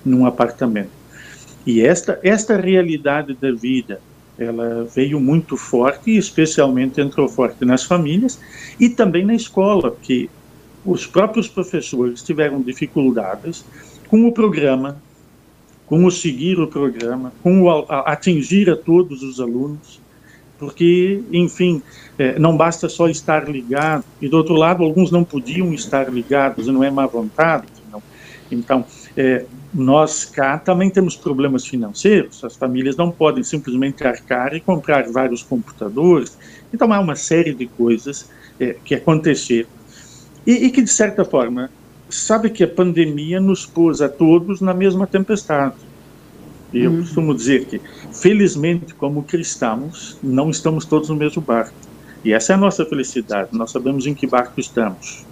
[0.05, 0.91] num apartamento.
[1.67, 4.01] E esta esta realidade da vida
[4.39, 8.39] ela veio muito forte e especialmente entrou forte nas famílias
[8.79, 10.31] e também na escola, que
[10.87, 13.65] os próprios professores tiveram dificuldades
[14.09, 15.03] com o programa,
[15.89, 20.01] com o programa, com atingir a todos os alunos,
[20.59, 21.81] porque, enfim,
[22.19, 26.67] é, não basta só estar ligado, e do outro lado, alguns não podiam estar ligados,
[26.67, 27.67] não é má vontade.
[27.91, 28.03] Não.
[28.51, 28.85] Então,
[29.17, 35.09] é, nós cá também temos problemas financeiros, as famílias não podem simplesmente arcar e comprar
[35.11, 36.37] vários computadores,
[36.73, 39.69] então há uma série de coisas é, que aconteceram
[40.47, 41.71] e, e que, de certa forma,
[42.09, 45.77] sabe que a pandemia nos pôs a todos na mesma tempestade.
[46.73, 47.01] E eu uhum.
[47.01, 47.81] costumo dizer que,
[48.13, 51.73] felizmente, como cristãos, não estamos todos no mesmo barco.
[52.25, 55.25] E essa é a nossa felicidade, nós sabemos em que barco estamos.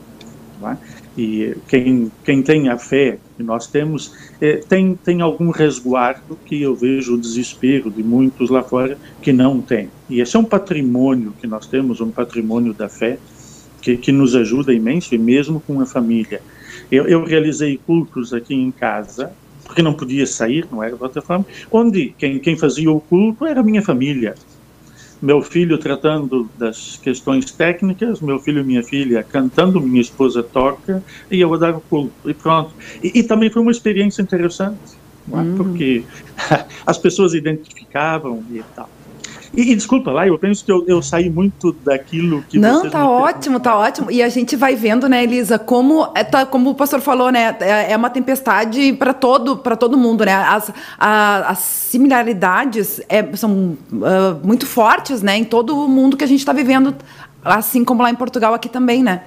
[0.62, 0.76] É?
[1.18, 6.60] E quem, quem tem a fé que nós temos, é, tem, tem algum resguardo que
[6.62, 9.90] eu vejo o desespero de muitos lá fora que não tem.
[10.08, 13.18] E esse é um patrimônio que nós temos, um patrimônio da fé,
[13.80, 16.40] que, que nos ajuda imenso, e mesmo com a família.
[16.90, 21.22] Eu, eu realizei cultos aqui em casa, porque não podia sair, não era de outra
[21.22, 24.34] forma, onde quem, quem fazia o culto era a minha família
[25.20, 31.02] meu filho tratando das questões técnicas, meu filho e minha filha cantando, minha esposa toca
[31.30, 32.74] e eu a dar o culto e pronto.
[33.02, 35.30] E, e também foi uma experiência interessante, é?
[35.30, 35.54] Uhum.
[35.54, 36.06] porque
[36.86, 38.90] as pessoas identificavam e tal.
[39.56, 43.08] E, e, desculpa lá, eu penso que eu, eu saí muito daquilo que Não, tá
[43.08, 44.10] ótimo, tá ótimo.
[44.10, 47.56] E a gente vai vendo, né, Elisa, como é, tá, como o pastor falou, né,
[47.60, 50.34] é, é uma tempestade para todo para todo mundo, né?
[50.34, 56.24] As, a, as similaridades é, são uh, muito fortes, né, em todo o mundo que
[56.24, 56.94] a gente está vivendo,
[57.42, 59.22] assim como lá em Portugal aqui também, né?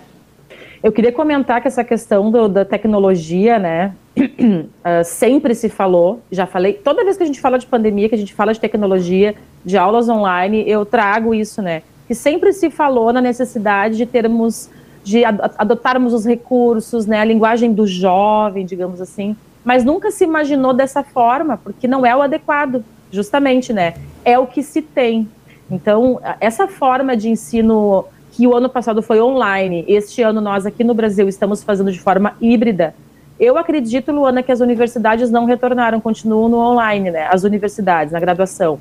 [0.83, 6.45] Eu queria comentar que essa questão do, da tecnologia, né, uh, sempre se falou, já
[6.45, 9.35] falei, toda vez que a gente fala de pandemia, que a gente fala de tecnologia,
[9.63, 11.83] de aulas online, eu trago isso, né?
[12.07, 14.69] Que sempre se falou na necessidade de termos,
[15.03, 17.19] de adotarmos os recursos, né?
[17.19, 22.15] A linguagem do jovem, digamos assim, mas nunca se imaginou dessa forma, porque não é
[22.15, 23.95] o adequado, justamente, né?
[24.23, 25.27] É o que se tem.
[25.69, 30.83] Então, essa forma de ensino que o ano passado foi online, este ano nós aqui
[30.83, 32.95] no Brasil estamos fazendo de forma híbrida.
[33.39, 37.27] Eu acredito, Luana, que as universidades não retornaram, continuam no online, né?
[37.31, 38.79] As universidades, na graduação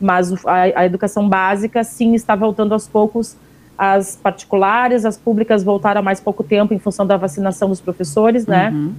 [0.00, 3.36] mas a, a, educação básica sim está voltando aos poucos.
[3.76, 8.46] As particulares, as públicas voltaram há mais pouco tempo em função da vacinação dos professores,
[8.46, 8.70] né?
[8.70, 8.94] Uhum.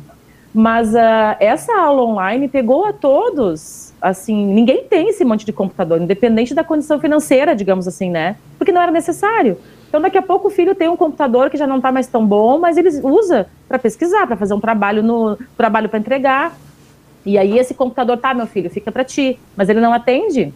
[0.53, 3.93] Mas uh, essa aula online pegou a todos.
[4.01, 8.35] Assim, ninguém tem esse monte de computador, independente da condição financeira, digamos assim, né?
[8.57, 9.57] Porque não era necessário.
[9.87, 12.25] Então, daqui a pouco o filho tem um computador que já não está mais tão
[12.25, 16.55] bom, mas ele usa para pesquisar, para fazer um trabalho no trabalho para entregar.
[17.25, 20.53] E aí esse computador tá, meu filho, fica para ti, mas ele não atende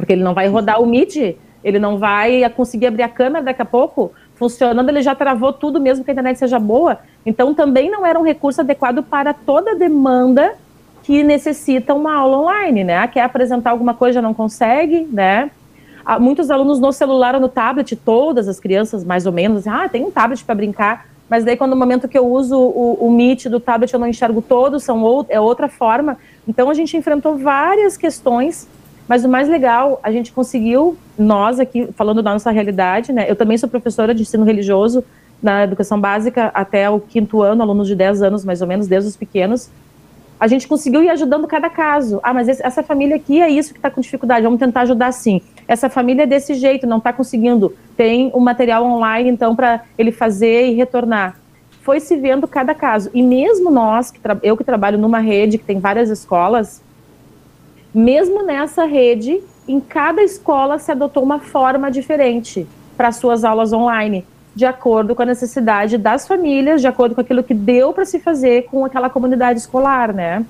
[0.00, 3.60] porque ele não vai rodar o Meet, ele não vai conseguir abrir a câmera daqui
[3.60, 6.98] a pouco, funcionando, ele já travou tudo, mesmo que a internet seja boa.
[7.26, 10.54] Então, também não era um recurso adequado para toda demanda
[11.02, 13.06] que necessita uma aula online, né?
[13.08, 15.50] Quer apresentar alguma coisa, já não consegue, né?
[16.04, 19.88] Há muitos alunos no celular ou no tablet, todas as crianças, mais ou menos, ah,
[19.88, 23.10] tem um tablet para brincar, mas daí quando no momento que eu uso o, o
[23.10, 26.18] Meet do tablet eu não enxergo todo, são ou, é outra forma.
[26.46, 28.66] Então a gente enfrentou várias questões
[29.10, 33.28] mas o mais legal, a gente conseguiu, nós aqui, falando da nossa realidade, né?
[33.28, 35.02] Eu também sou professora de ensino religioso
[35.42, 39.08] na educação básica até o quinto ano, alunos de 10 anos mais ou menos, desde
[39.08, 39.68] os pequenos.
[40.38, 42.20] A gente conseguiu ir ajudando cada caso.
[42.22, 45.42] Ah, mas essa família aqui é isso que está com dificuldade, vamos tentar ajudar sim.
[45.70, 47.72] Essa família é desse jeito, não está conseguindo.
[47.96, 51.36] Tem um material online, então, para ele fazer e retornar.
[51.82, 53.08] Foi se vendo cada caso.
[53.14, 56.82] E mesmo nós, que eu que trabalho numa rede que tem várias escolas,
[57.94, 64.26] mesmo nessa rede, em cada escola se adotou uma forma diferente para suas aulas online,
[64.52, 68.18] de acordo com a necessidade das famílias, de acordo com aquilo que deu para se
[68.18, 70.44] fazer com aquela comunidade escolar, né?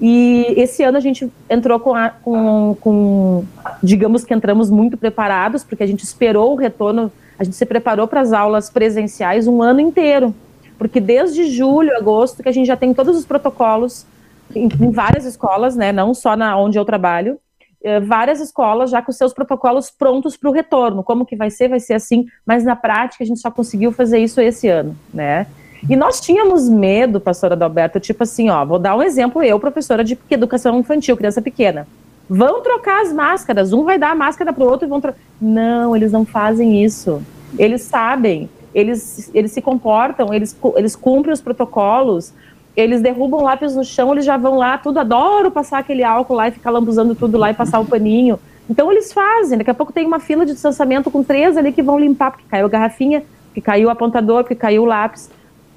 [0.00, 3.44] E esse ano a gente entrou com, a, com, com,
[3.82, 8.08] digamos que entramos muito preparados, porque a gente esperou o retorno, a gente se preparou
[8.08, 10.34] para as aulas presenciais um ano inteiro,
[10.78, 14.06] porque desde julho, agosto, que a gente já tem todos os protocolos
[14.54, 17.38] em, em várias escolas, né, não só na onde eu trabalho,
[17.82, 21.02] eh, várias escolas já com seus protocolos prontos para o retorno.
[21.02, 21.68] Como que vai ser?
[21.68, 25.46] Vai ser assim, mas na prática a gente só conseguiu fazer isso esse ano, né?
[25.88, 30.04] E nós tínhamos medo, pastora Adalberto, tipo assim, ó, vou dar um exemplo, eu, professora
[30.04, 31.86] de educação infantil, criança pequena.
[32.28, 35.18] Vão trocar as máscaras, um vai dar a máscara para o outro e vão trocar.
[35.40, 37.22] Não, eles não fazem isso.
[37.58, 42.32] Eles sabem, eles, eles se comportam, eles, eles cumprem os protocolos,
[42.76, 46.48] eles derrubam lápis no chão, eles já vão lá, tudo adoro passar aquele álcool lá
[46.48, 48.38] e ficar lambuzando tudo lá e passar o paninho.
[48.68, 51.82] Então eles fazem, daqui a pouco tem uma fila de distanciamento com três ali que
[51.82, 55.28] vão limpar, porque caiu a garrafinha, porque caiu o apontador, porque caiu o lápis.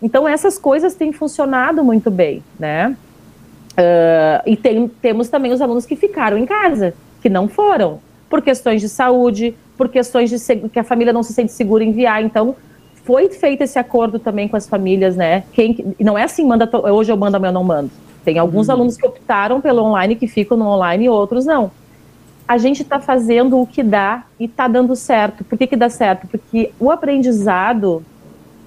[0.03, 2.95] Então essas coisas têm funcionado muito bem, né?
[3.71, 8.41] Uh, e tem, temos também os alunos que ficaram em casa, que não foram, por
[8.41, 12.21] questões de saúde, por questões de que a família não se sente segura em enviar.
[12.21, 12.55] Então,
[13.05, 15.43] foi feito esse acordo também com as famílias, né?
[15.53, 17.89] Quem, não é assim, manda hoje eu mando, amanhã eu não mando.
[18.23, 18.75] Tem alguns uhum.
[18.75, 21.71] alunos que optaram pelo online, que ficam no online, e outros não.
[22.47, 25.43] A gente está fazendo o que dá e está dando certo.
[25.43, 26.27] Por que, que dá certo?
[26.27, 28.03] Porque o aprendizado,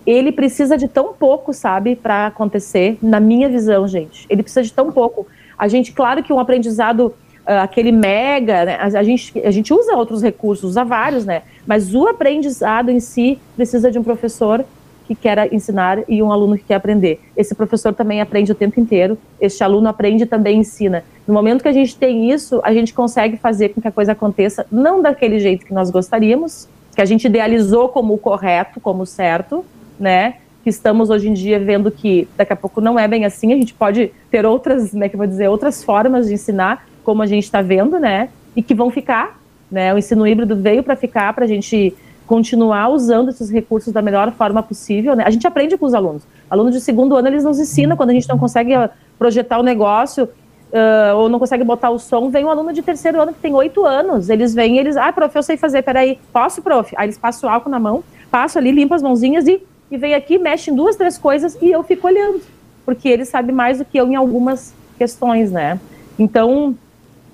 [0.07, 4.25] ele precisa de tão pouco, sabe, para acontecer, na minha visão, gente.
[4.31, 5.27] Ele precisa de tão pouco.
[5.59, 7.07] A gente, claro que um aprendizado
[7.47, 8.75] uh, aquele mega, né?
[8.77, 11.43] a, a, gente, a gente usa outros recursos, usa vários, né?
[11.67, 14.65] Mas o aprendizado em si precisa de um professor
[15.07, 17.21] que quer ensinar e um aluno que quer aprender.
[17.37, 21.05] Esse professor também aprende o tempo inteiro, este aluno aprende e também ensina.
[21.27, 24.13] No momento que a gente tem isso, a gente consegue fazer com que a coisa
[24.13, 29.03] aconteça, não daquele jeito que nós gostaríamos, que a gente idealizou como o correto, como
[29.03, 29.65] o certo,
[29.99, 30.37] né?
[30.63, 33.57] Que estamos hoje em dia vendo que daqui a pouco não é bem assim, a
[33.57, 37.27] gente pode ter outras, como é que vou dizer, outras formas de ensinar, como a
[37.27, 38.29] gente está vendo, né?
[38.55, 39.41] E que vão ficar,
[39.71, 39.95] né?
[39.95, 41.95] O ensino híbrido veio para ficar, para a gente
[42.27, 45.15] continuar usando esses recursos da melhor forma possível.
[45.15, 45.25] Né?
[45.25, 46.25] A gente aprende com os alunos.
[46.51, 49.63] Alunos de segundo ano, eles nos ensinam quando a gente não consegue ah, projetar o
[49.63, 52.29] negócio uh, ou não consegue botar o som.
[52.31, 54.29] Vem um aluno de terceiro ano que tem oito anos.
[54.29, 56.93] Eles vêm e eles, ah, prof, eu sei fazer, peraí, posso, prof?
[56.97, 60.15] Aí eles passam o álcool na mão, passam ali, limpam as mãozinhas e, e vem
[60.15, 62.41] aqui, mexe em duas, três coisas e eu fico olhando.
[62.85, 65.79] Porque ele sabe mais do que eu em algumas questões, né?
[66.19, 66.75] Então,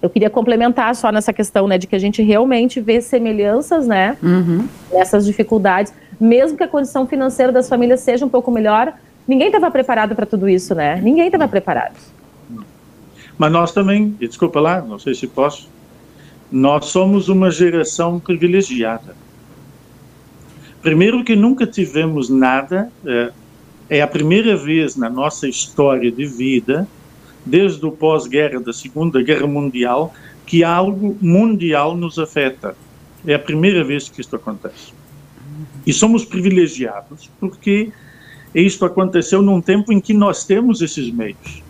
[0.00, 4.16] eu queria complementar só nessa questão, né, de que a gente realmente vê semelhanças, né,
[4.20, 4.66] uhum.
[4.90, 8.92] nessas dificuldades, mesmo que a condição financeira das famílias seja um pouco melhor,
[9.26, 11.00] ninguém estava preparado para tudo isso, né?
[11.00, 11.94] Ninguém estava preparado.
[13.38, 15.68] Mas nós também, desculpa lá, não sei se posso,
[16.50, 19.16] nós somos uma geração privilegiada.
[20.82, 23.32] Primeiro que nunca tivemos nada, é,
[23.88, 26.88] é a primeira vez na nossa história de vida
[27.46, 30.12] desde o pós-guerra da Segunda Guerra Mundial,
[30.44, 32.76] que algo mundial nos afeta.
[33.24, 34.92] É a primeira vez que isto acontece.
[35.86, 37.90] E somos privilegiados porque
[38.52, 41.61] isto aconteceu num tempo em que nós temos esses meios.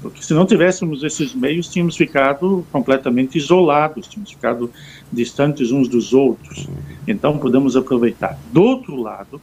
[0.00, 4.70] Porque se não tivéssemos esses meios, tínhamos ficado completamente isolados, tínhamos ficado
[5.12, 6.68] distantes uns dos outros.
[7.06, 8.38] Então, podemos aproveitar.
[8.52, 9.40] Do outro lado,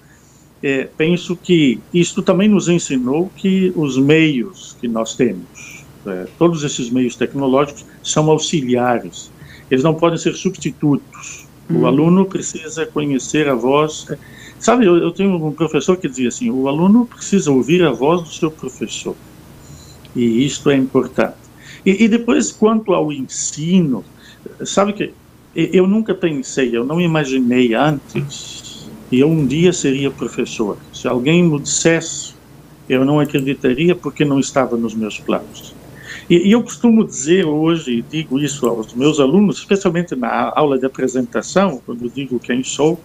[0.63, 6.63] é, penso que isto também nos ensinou que os meios que nós temos, é, todos
[6.63, 9.29] esses meios tecnológicos são auxiliares,
[9.69, 11.45] eles não podem ser substitutos.
[11.69, 11.81] Uhum.
[11.81, 14.07] O aluno precisa conhecer a voz.
[14.59, 18.21] Sabe, eu, eu, tenho um professor que dizia assim: o aluno precisa ouvir a voz
[18.21, 19.15] do seu professor.
[20.15, 21.37] E isto é importante.
[21.85, 24.03] E, e depois, quanto ao ensino,
[24.63, 25.13] sabe que
[25.55, 30.77] eu nunca pensei, eu não imaginei antes que eu um dia seria professor.
[30.93, 32.33] Se alguém me dissesse,
[32.89, 35.73] eu não acreditaria porque não estava nos meus planos.
[36.29, 40.85] E, e, eu costumo dizer hoje, digo isso aos meus alunos, especialmente na aula de
[40.85, 42.99] apresentação, quando digo quem sou,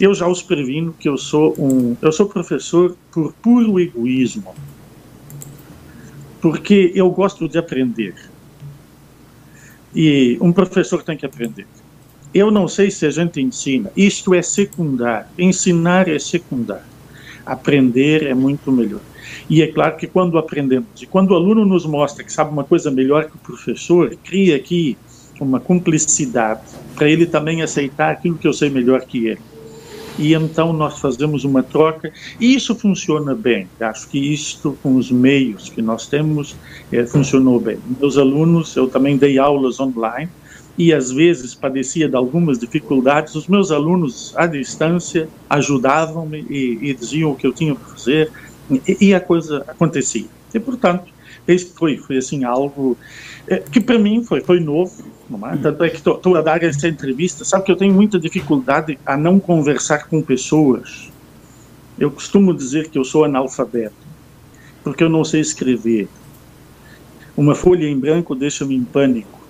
[0.00, 4.54] eu já os previno que eu sou um, eu sou professor por puro egoísmo,
[6.42, 8.14] porque eu gosto de aprender.
[9.94, 11.66] E um professor tem que aprender.
[12.34, 16.84] Eu não sei se a gente ensina, isto é secundário, ensinar é secundário,
[17.46, 19.00] aprender é muito melhor.
[19.48, 22.64] E é claro que quando aprendemos, e quando o aluno nos mostra que sabe uma
[22.64, 24.98] coisa melhor que o professor, cria aqui
[25.40, 26.60] uma cumplicidade
[26.96, 29.40] para ele também aceitar aquilo que eu sei melhor que ele.
[30.18, 33.68] E então nós fazemos uma troca e isso funciona bem.
[33.80, 36.54] Acho que isto, com os meios que nós temos,
[36.90, 37.78] é, funcionou bem.
[37.98, 40.30] Meus alunos, eu também dei aulas online
[40.76, 43.34] e às vezes padecia de algumas dificuldades.
[43.34, 48.30] Os meus alunos, à distância, ajudavam-me e, e diziam o que eu tinha para fazer
[48.70, 50.26] e, e a coisa acontecia.
[50.52, 51.04] E, portanto,
[51.46, 52.96] este foi, foi assim algo
[53.46, 54.92] é, que para mim foi, foi novo,
[55.44, 55.56] é?
[55.56, 59.16] Tanto é que estou a dar esta entrevista, sabe que eu tenho muita dificuldade a
[59.16, 61.10] não conversar com pessoas.
[61.98, 63.94] Eu costumo dizer que eu sou analfabeto,
[64.82, 66.08] porque eu não sei escrever.
[67.36, 69.40] Uma folha em branco deixa-me em pânico.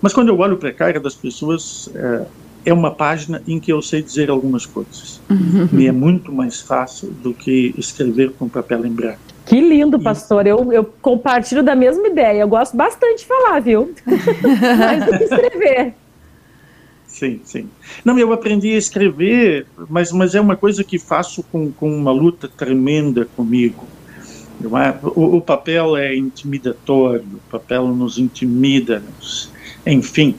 [0.00, 2.26] Mas quando eu olho para a cara das pessoas, é,
[2.66, 5.20] é uma página em que eu sei dizer algumas coisas.
[5.28, 5.68] Uhum.
[5.78, 9.29] E é muito mais fácil do que escrever com papel em branco.
[9.50, 10.46] Que lindo, pastor.
[10.46, 12.42] Eu, eu compartilho da mesma ideia.
[12.42, 13.92] Eu gosto bastante de falar, viu?
[14.78, 15.94] mais do que escrever.
[17.08, 17.68] Sim, sim.
[18.04, 22.12] Não, eu aprendi a escrever, mas, mas é uma coisa que faço com, com uma
[22.12, 23.84] luta tremenda comigo.
[24.62, 25.04] É?
[25.16, 29.50] O, o papel é intimidatório, o papel nos intimida, nos,
[29.84, 30.36] enfim.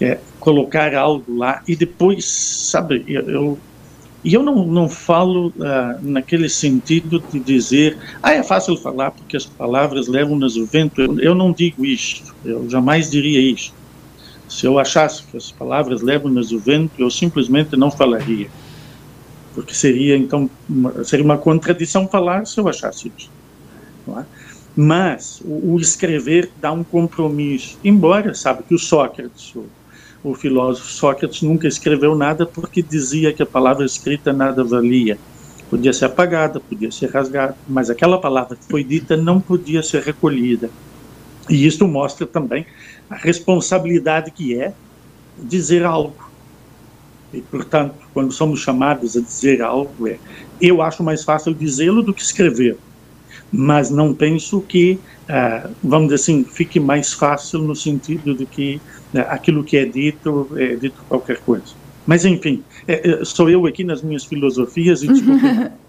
[0.00, 3.58] É, colocar algo lá e depois, sabe, eu,
[4.26, 9.36] e eu não, não falo uh, naquele sentido de dizer, ah, é fácil falar porque
[9.36, 11.00] as palavras levam-nas o vento.
[11.00, 13.72] Eu, eu, não digo isto, eu jamais diria isto.
[14.48, 18.48] Se eu achasse que as palavras levam-nas o vento, eu simplesmente não falaria.
[19.54, 23.30] Porque seria, então, uma, seria uma contradição falar se eu achasse isso.
[24.08, 24.24] É?
[24.74, 27.78] Mas o, o, escrever dá um compromisso.
[27.84, 29.66] Embora, sabe, que o Sócrates, o
[30.30, 35.16] o filósofo Sócrates nunca escreveu nada porque dizia que a palavra escrita nada valia.
[35.70, 40.02] Podia ser apagada, podia ser rasgada, mas aquela palavra que foi dita não podia ser
[40.02, 40.68] recolhida.
[41.48, 42.66] E isso mostra também
[43.08, 44.72] a responsabilidade que é
[45.38, 46.28] dizer algo.
[47.32, 50.18] E, portanto, quando somos chamados a dizer algo, é,
[50.60, 52.76] eu acho mais fácil dizê-lo do que escrever.
[53.52, 54.98] Mas não penso que,
[55.28, 58.80] ah, vamos dizer assim, fique mais fácil no sentido de que
[59.14, 61.74] aquilo que é dito é dito qualquer coisa.
[62.06, 65.08] Mas, enfim, é, é, sou eu aqui nas minhas filosofias e.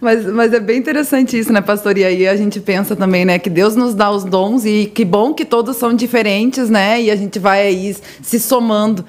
[0.00, 1.96] Mas, mas é bem interessante isso, né, pastor?
[1.96, 5.04] E aí a gente pensa também, né, que Deus nos dá os dons e que
[5.04, 7.00] bom que todos são diferentes, né?
[7.00, 9.04] E a gente vai aí se somando.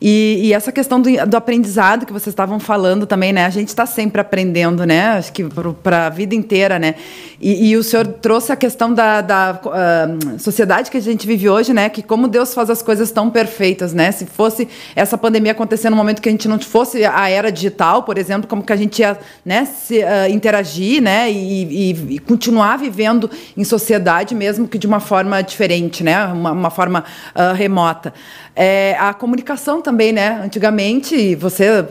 [0.00, 3.44] E, e, essa questão do, do, aprendizado que vocês estavam falando também, né?
[3.44, 5.08] A gente está sempre aprendendo, né?
[5.18, 5.44] Acho que
[5.82, 6.94] para a vida inteira, né?
[7.40, 11.48] E, e, o senhor trouxe a questão da, da uh, sociedade que a gente vive
[11.48, 11.88] hoje, né?
[11.88, 14.12] Que como Deus faz as coisas tão perfeitas, né?
[14.12, 18.04] Se fosse essa pandemia acontecer no momento que a gente não fosse a era digital,
[18.04, 21.28] por exemplo, como que a gente ia né, se, uh, interagir, né?
[21.28, 26.24] E, e, continuar vivendo em sociedade, mesmo que de uma forma diferente, né?
[26.26, 27.02] Uma, uma forma
[27.34, 28.14] uh, remota.
[28.60, 30.40] É, a comunicação também, né?
[30.42, 31.86] Antigamente, você,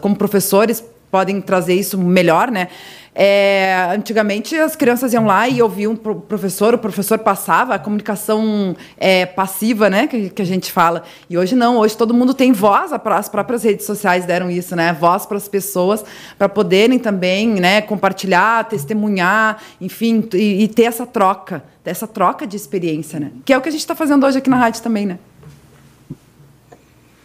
[0.00, 0.80] como professores,
[1.10, 2.68] podem trazer isso melhor, né?
[3.12, 8.76] É, antigamente as crianças iam lá e ouviam o professor, o professor passava, a comunicação
[8.96, 11.02] é, passiva, né, que, que, a gente fala.
[11.28, 14.96] E hoje não, hoje todo mundo tem voz, as próprias redes sociais deram isso, né,
[14.98, 16.04] voz para as pessoas,
[16.38, 22.56] para poderem também, né, compartilhar, testemunhar, enfim, e, e, ter essa troca, essa troca de
[22.56, 25.04] experiência, né, que é o que a gente está fazendo hoje aqui na rádio também,
[25.04, 25.18] né.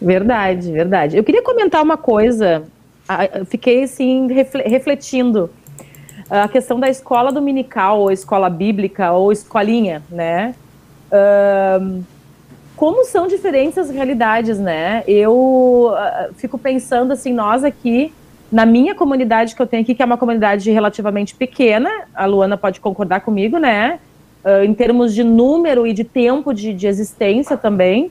[0.02, 1.18] Verdade, verdade.
[1.18, 2.64] Eu queria comentar uma coisa.
[3.34, 5.50] Eu fiquei assim refletindo
[6.30, 10.54] a questão da escola dominical ou escola bíblica ou escolinha, né?
[12.76, 15.04] como são diferentes as realidades, né?
[15.08, 18.14] Eu uh, fico pensando assim, nós aqui
[18.52, 22.56] na minha comunidade que eu tenho aqui, que é uma comunidade relativamente pequena, a Luana
[22.56, 24.00] pode concordar comigo, né?
[24.64, 28.10] Em termos de número e de tempo de, de existência também.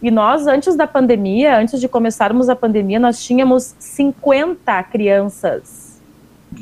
[0.00, 6.00] E nós, antes da pandemia, antes de começarmos a pandemia, nós tínhamos 50 crianças.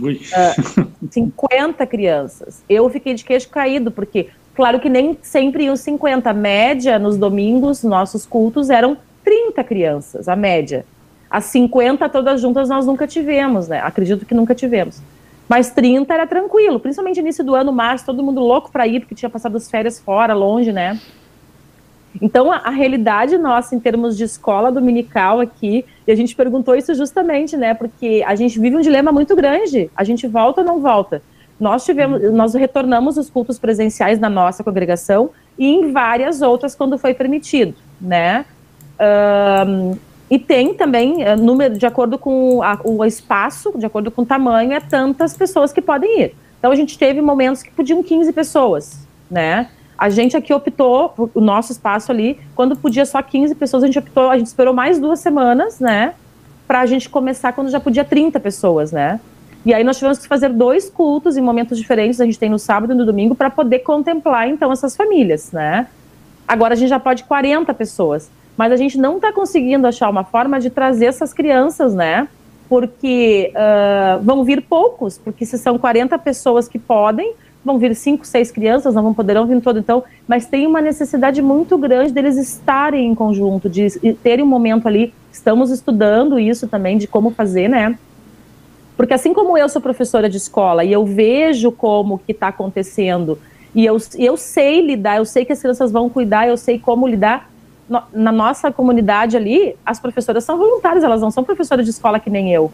[0.00, 0.14] Ui.
[0.14, 2.64] Uh, ah, 50 crianças.
[2.68, 6.30] Eu fiquei de queixo caído, porque, claro que nem sempre iam 50.
[6.30, 10.86] A média nos domingos, nossos cultos, eram 30 crianças, a média.
[11.30, 13.80] As 50 todas juntas nós nunca tivemos, né?
[13.80, 15.02] Acredito que nunca tivemos.
[15.48, 19.14] Mas 30 era tranquilo, principalmente início do ano, março, todo mundo louco para ir, porque
[19.14, 20.98] tinha passado as férias fora, longe, né?
[22.20, 26.74] Então, a, a, realidade nossa em termos de escola dominical aqui, e a gente perguntou
[26.74, 27.74] isso justamente, né?
[27.74, 29.90] Porque a gente vive um dilema muito grande.
[29.96, 31.22] A gente volta ou não volta?
[31.58, 36.98] Nós tivemos, nós retornamos os cultos presenciais na nossa congregação e em várias outras quando
[36.98, 38.44] foi permitido, né?
[39.66, 39.96] Um,
[40.30, 44.26] e tem também eh, número de acordo com a, o espaço, de acordo com o
[44.26, 46.34] tamanho, é tantas pessoas que podem ir.
[46.58, 49.68] Então a gente teve momentos que podiam 15 pessoas, né?
[49.98, 53.98] A gente aqui optou, o nosso espaço ali, quando podia só 15 pessoas, a gente
[53.98, 56.14] optou, a gente esperou mais duas semanas, né?
[56.66, 59.18] Pra gente começar quando já podia 30 pessoas, né?
[59.64, 62.58] E aí nós tivemos que fazer dois cultos em momentos diferentes, a gente tem no
[62.58, 65.88] sábado e no domingo, para poder contemplar, então, essas famílias, né?
[66.46, 70.24] Agora a gente já pode 40 pessoas, mas a gente não está conseguindo achar uma
[70.24, 72.28] forma de trazer essas crianças, né?
[72.68, 77.34] Porque uh, vão vir poucos, porque se são 40 pessoas que podem,
[77.66, 81.42] vão vir cinco, seis crianças, não vão poderão vir todo então, mas tem uma necessidade
[81.42, 83.90] muito grande deles estarem em conjunto, de
[84.22, 85.12] terem um momento ali.
[85.30, 87.98] Estamos estudando isso também de como fazer, né?
[88.96, 93.38] Porque assim como eu sou professora de escola e eu vejo como que está acontecendo
[93.74, 97.06] e eu, eu sei lidar, eu sei que as crianças vão cuidar, eu sei como
[97.06, 97.50] lidar.
[98.10, 102.30] na nossa comunidade ali, as professoras são voluntárias, elas não são professoras de escola que
[102.30, 102.72] nem eu,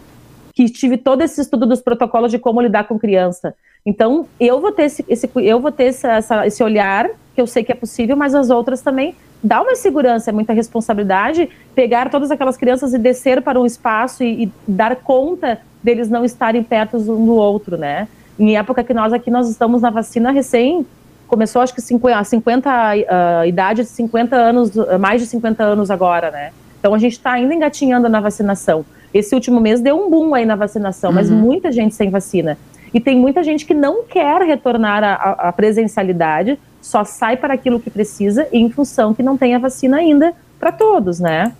[0.54, 3.52] que tive todo esse estudo dos protocolos de como lidar com criança.
[3.84, 7.46] Então, eu vou ter esse, esse eu vou ter essa, essa, esse olhar, que eu
[7.46, 12.10] sei que é possível, mas as outras também dá uma segurança, é muita responsabilidade pegar
[12.10, 16.62] todas aquelas crianças e descer para um espaço e, e dar conta deles não estarem
[16.62, 18.06] perto um do outro, né?
[18.38, 20.86] Em época que nós aqui nós estamos na vacina recém
[21.26, 25.90] começou acho que 50, a 50 uh, idade de 50 anos, mais de 50 anos
[25.90, 26.52] agora, né?
[26.78, 28.84] Então a gente está ainda engatinhando na vacinação.
[29.14, 31.16] Esse último mês deu um boom aí na vacinação, uhum.
[31.16, 32.58] mas muita gente sem vacina.
[32.92, 37.90] E tem muita gente que não quer retornar à, presencialidade, só sai para aquilo que
[37.90, 41.52] precisa, em função que não tem a vacina ainda para todos, né?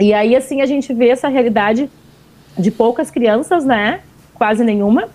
[0.00, 1.90] E aí, assim, a gente vê essa realidade
[2.56, 4.00] de poucas crianças, né?
[4.34, 5.08] Quase nenhuma.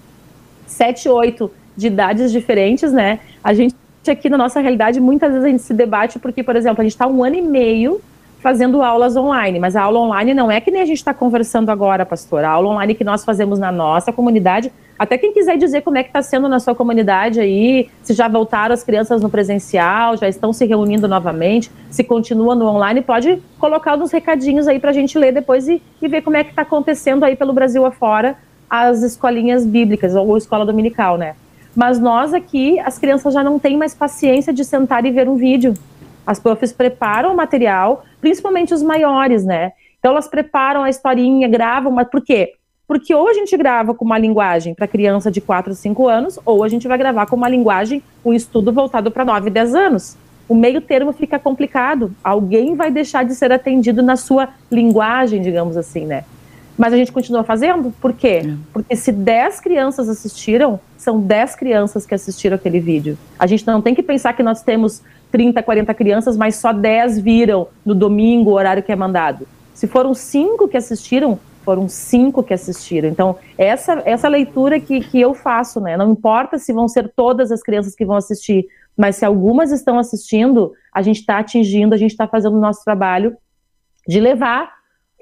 [0.67, 3.19] Sete, oito de idades diferentes, né?
[3.43, 3.75] A gente
[4.07, 6.91] aqui na nossa realidade, muitas vezes a gente se debate porque, por exemplo, a gente
[6.91, 8.01] está um ano e meio
[8.41, 11.69] fazendo aulas online, mas a aula online não é que nem a gente está conversando
[11.69, 12.43] agora, pastor.
[12.43, 16.03] A aula online que nós fazemos na nossa comunidade, até quem quiser dizer como é
[16.03, 20.27] que está sendo na sua comunidade aí, se já voltaram as crianças no presencial, já
[20.27, 24.93] estão se reunindo novamente, se continua no online, pode colocar uns recadinhos aí para a
[24.93, 28.37] gente ler depois e, e ver como é que está acontecendo aí pelo Brasil afora
[28.69, 31.35] as escolinhas bíblicas ou escola dominical, né?
[31.75, 35.35] Mas nós aqui, as crianças já não têm mais paciência de sentar e ver um
[35.35, 35.73] vídeo.
[36.25, 39.73] As profs preparam o material, principalmente os maiores, né?
[39.99, 42.53] Então elas preparam a historinha, gravam, mas por quê?
[42.88, 46.63] Porque ou a gente grava com uma linguagem para criança de 4, 5 anos, ou
[46.63, 50.17] a gente vai gravar com uma linguagem, um estudo voltado para 9, 10 anos.
[50.49, 52.13] O meio termo fica complicado.
[52.23, 56.25] Alguém vai deixar de ser atendido na sua linguagem, digamos assim, né?
[56.77, 57.93] Mas a gente continua fazendo?
[58.01, 58.41] Por quê?
[58.45, 58.53] É.
[58.73, 63.17] Porque se 10 crianças assistiram, são 10 crianças que assistiram aquele vídeo.
[63.38, 67.19] A gente não tem que pensar que nós temos 30, 40 crianças, mas só 10
[67.19, 69.47] viram no domingo o horário que é mandado.
[69.73, 73.09] Se foram 5 que assistiram, foram 5 que assistiram.
[73.09, 75.97] Então, essa, essa leitura que, que eu faço, né?
[75.97, 79.97] Não importa se vão ser todas as crianças que vão assistir, mas se algumas estão
[79.97, 83.36] assistindo, a gente está atingindo, a gente está fazendo o nosso trabalho
[84.07, 84.72] de levar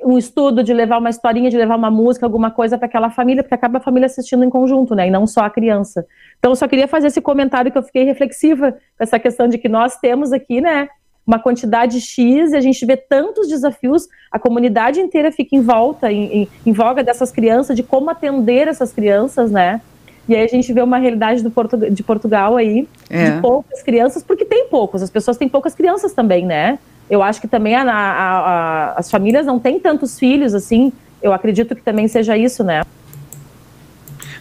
[0.03, 3.43] um estudo, de levar uma historinha, de levar uma música, alguma coisa para aquela família,
[3.43, 5.07] porque acaba a família assistindo em conjunto, né?
[5.07, 6.05] E não só a criança.
[6.39, 9.69] Então, eu só queria fazer esse comentário que eu fiquei reflexiva essa questão de que
[9.69, 10.89] nós temos aqui, né?
[11.25, 16.11] Uma quantidade X e a gente vê tantos desafios, a comunidade inteira fica em volta,
[16.11, 19.81] em, em, em voga dessas crianças, de como atender essas crianças, né?
[20.27, 23.31] E aí a gente vê uma realidade do Portu de Portugal aí, é.
[23.31, 26.79] de poucas crianças, porque tem poucos, as pessoas têm poucas crianças também, né?
[27.09, 30.93] Eu acho que também a, a, a, as famílias não têm tantos filhos assim.
[31.21, 32.83] Eu acredito que também seja isso, né?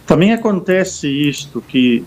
[0.07, 2.03] Também acontece isto que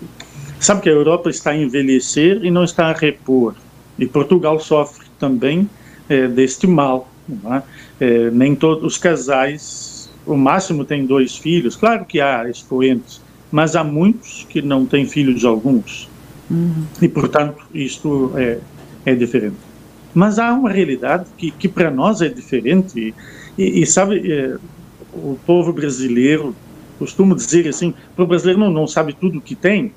[0.59, 3.55] sabe que a Europa está a envelhecer e não está a repor.
[3.99, 5.69] E Portugal sofre também
[6.09, 7.09] é, deste mal.
[7.47, 7.63] É?
[8.01, 11.77] É, nem todos os casais, o máximo tem dois filhos.
[11.77, 13.21] Claro que há expoentes,
[13.51, 16.09] mas há muitos que não têm filhos alguns.
[16.51, 16.85] Uhum.
[17.01, 18.59] E portanto isto é,
[19.07, 19.57] é diferente.
[20.15, 23.15] Mas há uma realidade que, que para nós é diferente.
[23.59, 24.57] E, e sabe, é,
[25.13, 26.55] o povo brasileiro,
[26.99, 29.93] costumo dizer assim, o brasileiro não, não sabe tudo o que tem.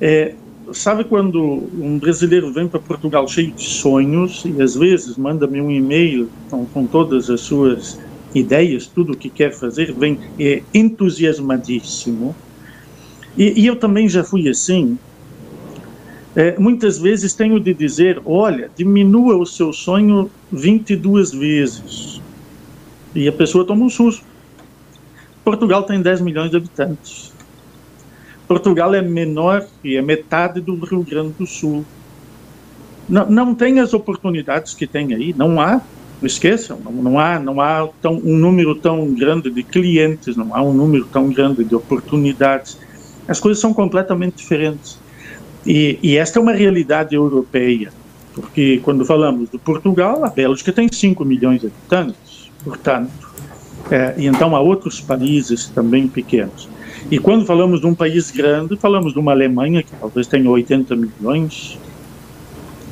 [0.00, 0.34] É,
[0.72, 5.70] sabe quando um brasileiro vem para Portugal cheio de sonhos e às vezes manda-me um
[5.70, 7.98] e-mail com, com, todas as suas
[8.34, 12.34] ideias, tudo o que quer fazer, vem é, entusiasmadíssimo.
[13.36, 14.98] E, e eu também já fui assim,
[16.36, 22.20] é, muitas vezes tenho de dizer: olha, diminua o seu sonho 22 vezes.
[23.14, 24.24] E a pessoa toma um susto.
[25.44, 27.33] Portugal tem 10 milhões de habitantes.
[28.46, 31.84] Portugal é menor e é metade do Rio Grande do Sul.
[33.08, 35.80] Não, não tem as oportunidades que tem aí, não há.
[36.20, 40.54] Não esqueçam, não, não há, não há tão, um número tão grande de clientes, não
[40.54, 42.78] há um número tão grande de oportunidades.
[43.26, 44.98] As coisas são completamente diferentes.
[45.66, 47.90] E, e, esta é uma realidade europeia,
[48.34, 53.32] porque quando falamos de Portugal, a Bélgica tem 5 milhões de habitantes, portanto,
[53.90, 56.68] é, e então há outros países também pequenos.
[57.10, 60.96] E quando falamos de um país grande, falamos de uma Alemanha que talvez tenha 80
[60.96, 61.78] milhões,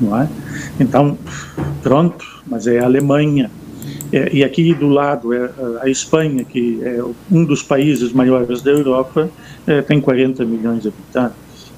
[0.00, 0.28] não é?
[0.78, 1.16] Então,
[1.82, 3.50] pronto, mas é a Alemanha.
[4.12, 5.50] É, e aqui do lado é
[5.80, 9.30] a Espanha, que é um dos países maiores da Europa,
[9.66, 11.72] é, tem 40 milhões de habitantes.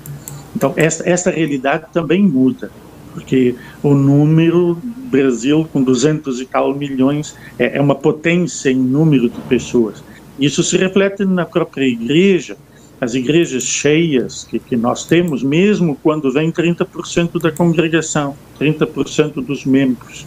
[0.56, 2.70] Então, essa, essa realidade também muda,
[3.12, 4.76] porque o número,
[5.10, 10.02] Brasil com 200 e tal milhões, é, é uma potência em número de pessoas.
[10.38, 12.56] Isso se reflete na própria igreja,
[13.00, 19.64] as igrejas cheias que, que nós temos, mesmo quando vem 30% da congregação, 30% dos
[19.64, 20.26] membros.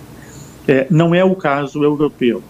[0.67, 2.43] É, não é o caso europeu.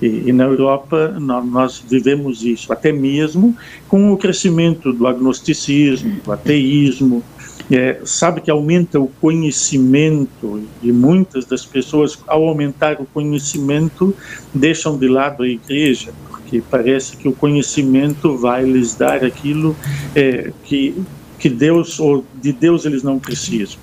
[0.00, 3.54] E, e na Europa nós, nós, vivemos isso, até mesmo
[3.86, 7.22] com o crescimento do agnosticismo, do ateísmo.
[7.70, 14.12] É, sabe que aumenta o conhecimento e muitas das pessoas, ao aumentar o conhecimento,
[14.52, 16.12] deixam de lado a igreja,
[16.50, 19.76] porque parece que o conhecimento vai lhes dar aquilo
[20.16, 21.00] é, que,
[21.38, 23.78] que Deus, ou de Deus eles não precisam.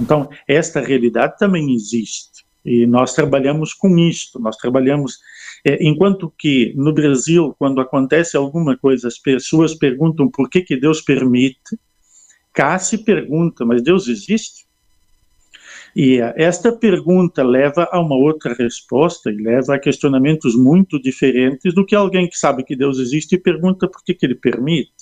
[0.00, 2.46] Então, esta realidade também existe.
[2.64, 5.18] E nós trabalhamos com isto, nós trabalhamos
[5.66, 10.80] é, enquanto que no Brasil, quando acontece alguma coisa, as pessoas perguntam por que, que
[10.80, 11.78] Deus permite,
[12.54, 14.66] cá se pergunta, mas Deus existe?
[15.94, 21.84] E esta pergunta leva a uma outra resposta e leva a questionamentos muito diferentes do
[21.84, 24.92] que alguém que sabe que Deus existe e pergunta por que, que ele permite.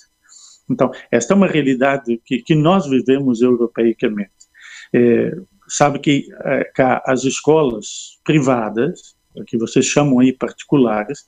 [0.69, 4.31] Então, esta é uma realidade que, que nós vivemos europeicamente.
[4.93, 5.31] É,
[5.67, 6.71] sabe que é,
[7.05, 9.15] as escolas privadas,
[9.45, 11.25] que vocês chamam aí particulares,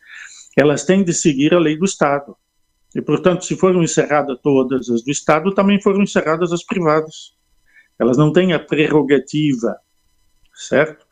[0.57, 2.35] elas têm de seguir a lei do Estado.
[2.95, 7.37] E, portanto, se foram encerradas todas as do Estado, também foram encerradas as privadas.
[7.99, 9.77] Elas não têm a prerrogativa,
[10.55, 11.05] certo?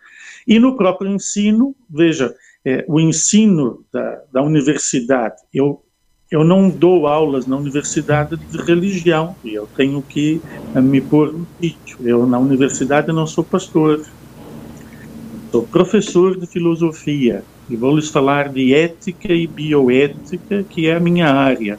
[0.47, 2.33] E no próprio ensino, veja,
[2.63, 5.83] é, o ensino da, da universidade, eu,
[6.31, 10.41] eu não dou aulas na universidade de religião, e eu tenho que
[10.75, 11.97] me pôr no sítio.
[12.01, 14.05] Eu, na universidade, não sou pastor,
[15.51, 20.99] sou professor de filosofia, e vou lhes falar de ética e bioética, que é a
[21.01, 21.77] minha área.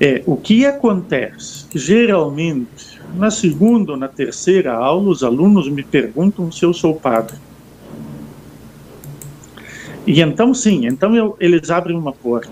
[0.00, 1.66] É, o que acontece?
[1.74, 7.36] Geralmente na segunda ou na terceira aula, os alunos me perguntam se eu sou padre.
[10.06, 12.50] E então, sim, então eu, eles abrem uma porta.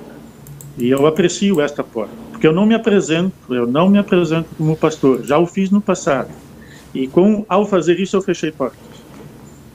[0.78, 2.14] E eu aprecio esta porta.
[2.30, 5.22] Porque eu não me apresento, eu não me apresento como pastor.
[5.22, 6.30] Já o fiz no passado.
[6.94, 8.80] E com, ao fazer isso, eu fechei portas.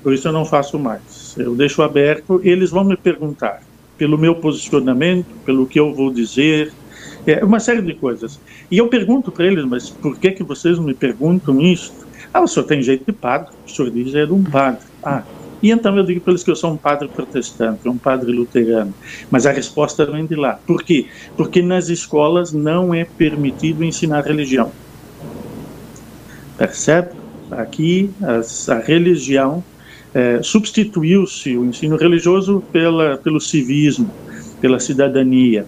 [0.02, 1.36] Por isso eu não faço mais.
[1.38, 3.62] Eu deixo aberto, eles vão me perguntar
[3.98, 6.72] pelo meu posicionamento, pelo que eu vou dizer,
[7.32, 8.40] é uma série de coisas.
[8.72, 11.94] E eu pergunto para eles, mas por que que vocês me perguntam isso?
[12.34, 13.54] Ah, o senhor tem jeito de padre.
[13.66, 14.82] O senhor diz é de um padre.
[15.04, 15.24] Ah,
[15.62, 18.94] e então eu digo para eles que eu sou um padre protestante, um padre luterano.
[19.30, 20.60] Mas a resposta vem de lá.
[20.66, 21.08] Por quê?
[21.36, 24.72] Porque nas escolas não é permitido ensinar religião.
[26.58, 27.12] Percebe?
[27.50, 29.64] Aqui a, a religião
[30.14, 34.12] é, substituiu-se o ensino religioso pela, pelo civismo,
[34.60, 35.66] pela cidadania.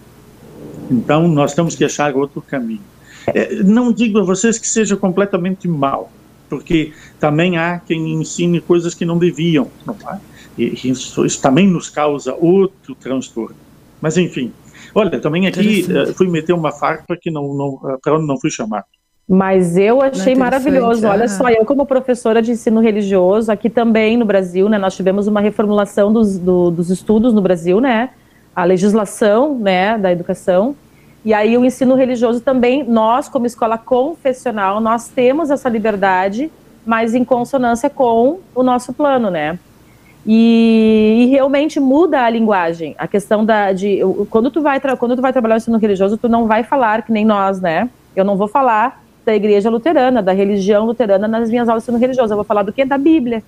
[0.89, 2.81] Então, nós temos que achar outro caminho.
[3.27, 6.11] É, não digo a vocês que seja completamente mal,
[6.49, 10.19] porque também há quem ensine coisas que não deviam, não é?
[10.57, 13.55] E isso, isso também nos causa outro transtorno.
[14.01, 14.51] Mas, enfim.
[14.93, 18.39] Olha, também aqui uh, fui meter uma farpa que não, não, uh, para onde não
[18.39, 18.85] fui chamado.
[19.27, 21.05] Mas eu achei maravilhoso.
[21.05, 21.29] Olha ah.
[21.29, 25.39] só, eu como professora de ensino religioso, aqui também no Brasil, né, nós tivemos uma
[25.39, 28.09] reformulação dos, do, dos estudos no Brasil, né,
[28.61, 30.75] a legislação né, da educação.
[31.23, 36.51] E aí o ensino religioso também, nós como escola confessional, nós temos essa liberdade,
[36.85, 39.59] mas em consonância com o nosso plano, né?
[40.25, 42.95] E, e realmente muda a linguagem.
[42.97, 43.99] A questão da de
[44.29, 47.11] quando tu vai quando tu vai trabalhar o ensino religioso, tu não vai falar que
[47.11, 47.89] nem nós, né?
[48.15, 51.99] Eu não vou falar da igreja luterana, da religião luterana nas minhas aulas de ensino
[51.99, 52.33] religioso.
[52.33, 53.43] Eu vou falar do que da Bíblia.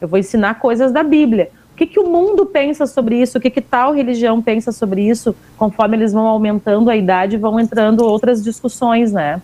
[0.00, 1.50] Eu vou ensinar coisas da Bíblia.
[1.82, 3.38] Que, que o mundo pensa sobre isso?
[3.38, 5.34] O que, que tal religião pensa sobre isso?
[5.58, 9.42] Conforme eles vão aumentando a idade, vão entrando outras discussões, né?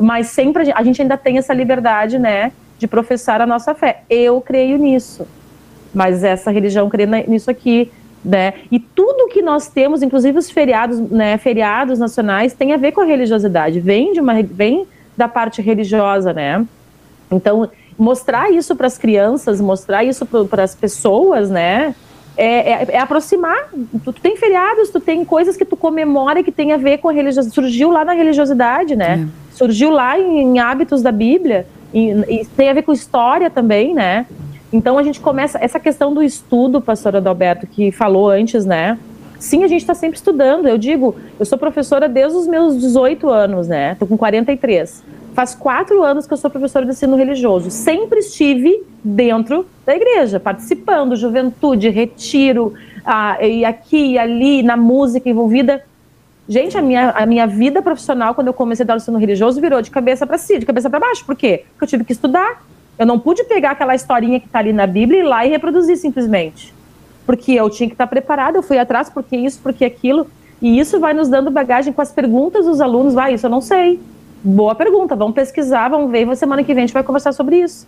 [0.00, 4.00] Mas sempre a gente ainda tem essa liberdade, né, de professar a nossa fé.
[4.08, 5.26] Eu creio nisso,
[5.92, 7.92] mas essa religião crê nisso aqui,
[8.24, 8.54] né?
[8.72, 13.02] E tudo que nós temos, inclusive os feriados, né, feriados nacionais, tem a ver com
[13.02, 13.78] a religiosidade.
[13.78, 16.64] Vem de uma, vem da parte religiosa, né?
[17.30, 17.68] Então
[17.98, 21.94] mostrar isso para as crianças, mostrar isso para as pessoas, né?
[22.36, 23.68] É, é, é, aproximar.
[24.04, 27.08] Tu, tu, tem feriados, tu tem coisas que tu comemora que tem a ver com
[27.08, 27.52] a religiosidade.
[27.52, 29.26] Surgiu lá na religiosidade, né?
[29.26, 29.54] É.
[29.56, 33.92] Surgiu lá em, em, hábitos da Bíblia, e, e, tem a ver com história também,
[33.92, 34.24] né?
[34.72, 35.58] Então a gente começa.
[35.60, 38.96] Essa questão do estudo, pastor Adalberto, que falou antes, né?
[39.40, 40.68] Sim, a gente está sempre estudando.
[40.68, 43.96] Eu digo, eu sou professora desde os meus 18 anos, né?
[43.96, 45.02] Tô com 43
[45.38, 47.70] faz quatro anos que eu sou professora de ensino religioso.
[47.70, 52.74] Sempre estive dentro da igreja, participando, juventude, retiro,
[53.04, 55.84] ah, e aqui e ali, na música envolvida.
[56.48, 59.80] Gente, a minha, a minha vida profissional, quando eu comecei a dar ensino religioso, virou
[59.80, 61.24] de cabeça para cima, de cabeça para baixo.
[61.24, 61.66] Por quê?
[61.70, 62.60] Porque eu tive que estudar.
[62.98, 65.50] Eu não pude pegar aquela historinha que está ali na Bíblia e ir lá e
[65.50, 66.74] reproduzir simplesmente.
[67.24, 70.26] Porque eu tinha que estar preparada, eu fui atrás, porque isso, porque aquilo.
[70.60, 73.14] E isso vai nos dando bagagem com as perguntas dos alunos.
[73.14, 74.00] Vai, isso eu não sei
[74.42, 77.56] Boa pergunta, vamos pesquisar, vamos ver, e semana que vem a gente vai conversar sobre
[77.56, 77.86] isso.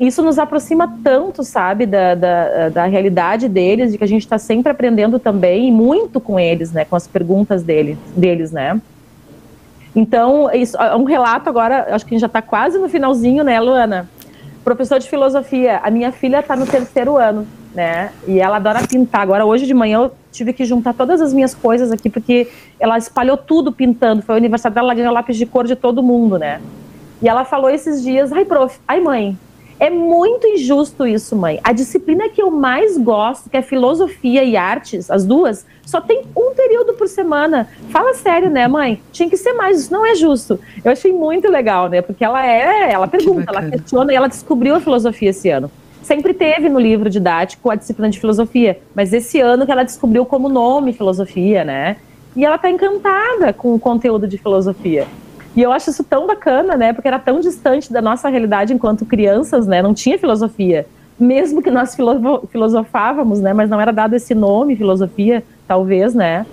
[0.00, 4.38] Isso nos aproxima tanto, sabe, da, da, da realidade deles, de que a gente está
[4.38, 8.80] sempre aprendendo também, e muito com eles, né, com as perguntas dele, deles, né.
[9.94, 13.44] Então, isso, é um relato agora, acho que a gente já está quase no finalzinho,
[13.44, 14.08] né, Luana?
[14.64, 19.22] Professor de filosofia, a minha filha está no terceiro ano, né, e ela adora pintar.
[19.22, 22.48] Agora, hoje de manhã, eu tive que juntar todas as minhas coisas aqui, porque
[22.78, 24.22] ela espalhou tudo pintando.
[24.22, 26.60] Foi o aniversário dela, ela ganhou lápis de cor de todo mundo, né?
[27.20, 29.38] E ela falou esses dias, ai, prof, ai, mãe,
[29.78, 31.58] é muito injusto isso, mãe.
[31.64, 36.22] A disciplina que eu mais gosto, que é filosofia e artes, as duas, só tem
[36.36, 37.68] um período por semana.
[37.90, 39.00] Fala sério, né, mãe?
[39.12, 40.58] Tinha que ser mais, isso não é justo.
[40.84, 42.02] Eu achei muito legal, né?
[42.02, 45.70] Porque ela é, ela pergunta, ela questiona e ela descobriu a filosofia esse ano
[46.12, 50.26] sempre teve no livro didático a disciplina de filosofia, mas esse ano que ela descobriu
[50.26, 51.96] como nome filosofia, né?
[52.36, 55.06] E ela está encantada com o conteúdo de filosofia.
[55.56, 56.92] E eu acho isso tão bacana, né?
[56.92, 59.80] Porque era tão distante da nossa realidade enquanto crianças, né?
[59.80, 60.86] Não tinha filosofia.
[61.18, 61.96] Mesmo que nós
[62.50, 63.54] filosofávamos, né?
[63.54, 66.44] Mas não era dado esse nome, filosofia, talvez, né?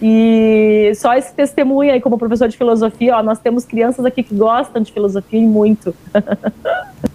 [0.00, 4.34] E só esse testemunho aí, como professor de filosofia, ó, nós temos crianças aqui que
[4.34, 5.94] gostam de filosofia e muito.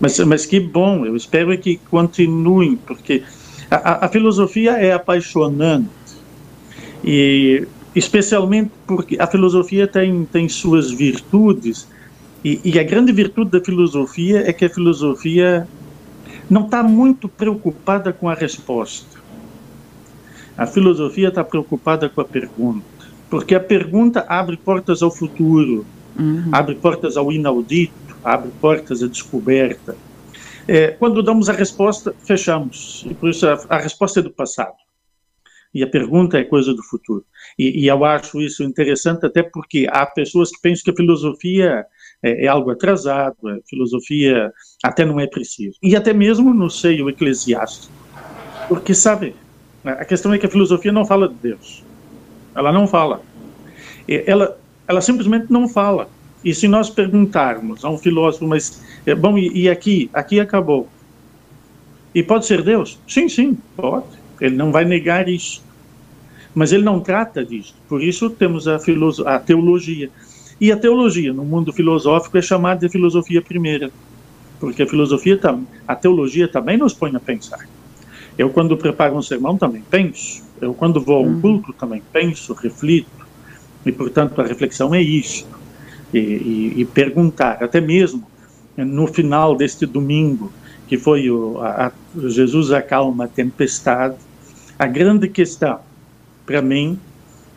[0.00, 3.22] mas, mas que bom, eu espero que continuem, porque
[3.70, 5.88] a, a filosofia é apaixonante.
[7.04, 11.88] E especialmente porque a filosofia tem, tem suas virtudes,
[12.44, 15.66] e, e a grande virtude da filosofia é que a filosofia
[16.48, 19.16] não está muito preocupada com a resposta.
[20.56, 22.84] A filosofia está preocupada com a pergunta,
[23.28, 25.84] porque a pergunta abre portas ao futuro,
[26.18, 26.44] uhum.
[26.52, 29.96] abre portas ao inaudito, abre portas à descoberta.
[30.68, 34.74] É, quando damos a resposta, fechamos, e por isso a, a resposta é do passado
[35.72, 37.22] e a pergunta é coisa do futuro.
[37.58, 41.86] E, e, eu acho isso interessante até porque há pessoas que pensam que a filosofia
[42.22, 44.50] é, é, algo atrasado, a filosofia
[44.82, 45.78] até não é preciso.
[45.82, 47.92] E até mesmo no seio eclesiástico.
[48.68, 49.36] Porque, sabe,
[49.84, 51.84] a questão é que a filosofia não fala de Deus.
[52.54, 53.20] Ela não fala.
[54.08, 54.58] Ela,
[54.88, 56.08] ela simplesmente não fala.
[56.46, 60.08] E se nós perguntarmos a um filósofo, mas, é, bom, e, e aqui?
[60.14, 60.88] Aqui acabou.
[62.14, 63.00] E pode ser Deus?
[63.08, 64.06] Sim, sim, pode.
[64.40, 65.60] Ele não vai negar isso.
[66.54, 67.74] Mas ele não trata disso.
[67.88, 68.76] Por isso temos a,
[69.26, 70.08] a teologia.
[70.60, 73.90] E a teologia, no mundo filosófico, é chamada de filosofia primeira.
[74.60, 75.40] Porque a filosofia,
[75.88, 77.66] a teologia também nos põe a pensar.
[78.38, 80.44] Eu, quando preparo um sermão, também penso.
[80.60, 81.40] Eu, quando vou a um uhum.
[81.40, 83.10] culto, também penso, reflito.
[83.84, 85.55] E, portanto, a reflexão é isso.
[86.14, 88.24] E, e, e perguntar, até mesmo
[88.76, 90.52] no final deste domingo,
[90.86, 91.92] que foi o, a, a
[92.28, 94.16] Jesus acalma a tempestade,
[94.78, 95.80] a grande questão
[96.44, 96.98] para mim,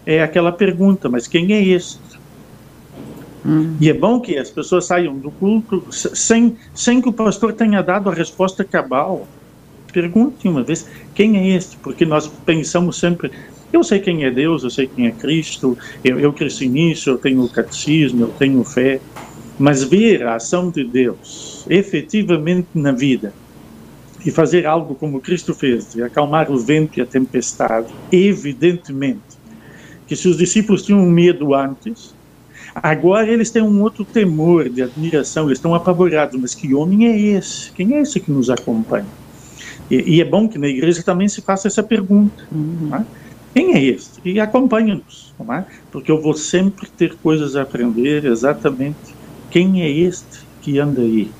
[0.05, 1.99] é aquela pergunta: mas quem é este?
[3.45, 3.77] Hum.
[3.79, 7.81] E é bom que as pessoas saiam do culto sem, sem que o pastor tenha
[7.81, 9.27] dado a resposta cabal.
[9.93, 11.77] Pergunte uma vez: quem é este?
[11.77, 13.31] Porque nós pensamos sempre.
[13.71, 17.17] Eu sei quem é Deus, eu sei quem é Cristo, eu, eu cresci nisso, eu
[17.17, 18.99] tenho o catecismo, eu tenho fé.
[19.57, 23.33] Mas ver a ação de Deus efetivamente na vida,
[24.25, 29.39] e fazer algo como Cristo fez, de acalmar o vento e a tempestade, evidentemente
[30.09, 32.15] que se os discípulos tinham medo antes,
[32.73, 37.37] agora eles têm um outro temor de admiração, eles estão apavorados, mas que homem é
[37.37, 37.71] esse?
[37.73, 39.05] Quem é esse que nos acompanha?
[39.89, 42.43] E, e é bom que na igreja também se faça essa pergunta.
[42.51, 42.89] Uhum.
[42.95, 43.05] É?
[43.53, 44.19] Quem é este?
[44.23, 45.63] E acompanha-nos, é?
[45.91, 48.97] porque eu vou sempre ter coisas a aprender exatamente
[49.49, 51.31] quem é este que anda aí.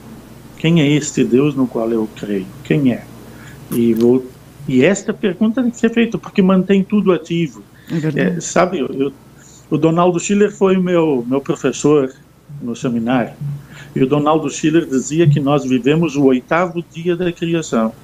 [0.58, 2.48] Quem é este Deus no qual eu creio?
[2.64, 3.06] Quem é?
[3.72, 4.26] E, vou,
[4.68, 7.64] e esta pergunta tem que ser feita, porque mantém tudo ativo.
[7.90, 9.14] É é, sabe, eu,
[9.70, 12.12] o Donaldo Schiller foi meu, meu professor
[12.62, 13.34] no seminário.
[13.96, 17.94] E o Donaldo Schiller dizia que nós vivemos o oitavo dia da criação.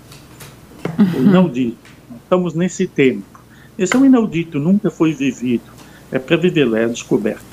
[0.97, 1.26] O uhum.
[1.26, 1.78] inaudito.
[2.24, 3.34] Estamos nesse tempo.
[3.78, 5.63] Esse é um inaudito, nunca foi vivido.
[6.11, 7.43] É para viver, é descoberto.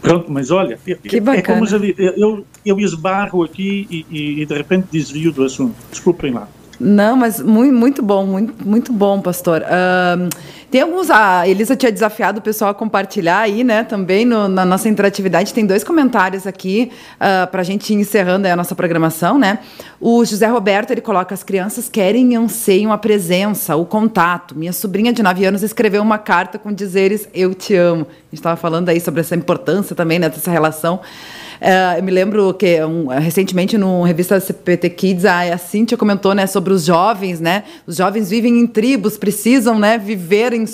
[0.00, 4.88] Pronto, mas olha, que é como já eu, eu esbarro aqui e, e, de repente
[4.90, 5.74] desvio do assunto.
[5.90, 6.48] Desculpem lá.
[6.80, 9.60] Não, mas muito, muito bom, muito, muito bom, pastor.
[9.60, 10.30] Uh,
[10.70, 11.10] tem alguns.
[11.10, 13.84] A Elisa tinha desafiado o pessoal a compartilhar aí, né?
[13.84, 15.52] Também no, na nossa interatividade.
[15.52, 19.58] Tem dois comentários aqui uh, para a gente ir encerrando a nossa programação, né?
[20.00, 24.56] O José Roberto ele coloca: as crianças querem e anseiam a presença, o contato.
[24.56, 28.06] Minha sobrinha de 9 anos escreveu uma carta com dizeres Eu te amo.
[28.06, 31.00] A gente estava falando aí sobre essa importância também, né, dessa relação.
[31.60, 36.34] Uh, eu me lembro que um, recentemente, numa revista CPT Kids, a, a Cíntia comentou
[36.34, 37.64] né, sobre os jovens, né?
[37.86, 40.64] Os jovens vivem em tribos, precisam né, viver em,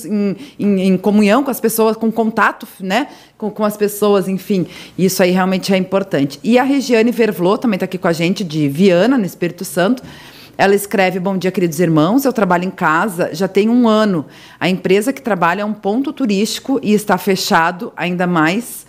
[0.56, 4.64] em, em comunhão com as pessoas, com contato né, com, com as pessoas, enfim.
[4.96, 6.38] Isso aí realmente é importante.
[6.44, 10.04] E a Regiane Vervlot também está aqui com a gente, de Viana, no Espírito Santo.
[10.56, 12.24] Ela escreve: Bom dia, queridos irmãos.
[12.24, 14.24] Eu trabalho em casa já tem um ano.
[14.60, 18.86] A empresa que trabalha é um ponto turístico e está fechado ainda mais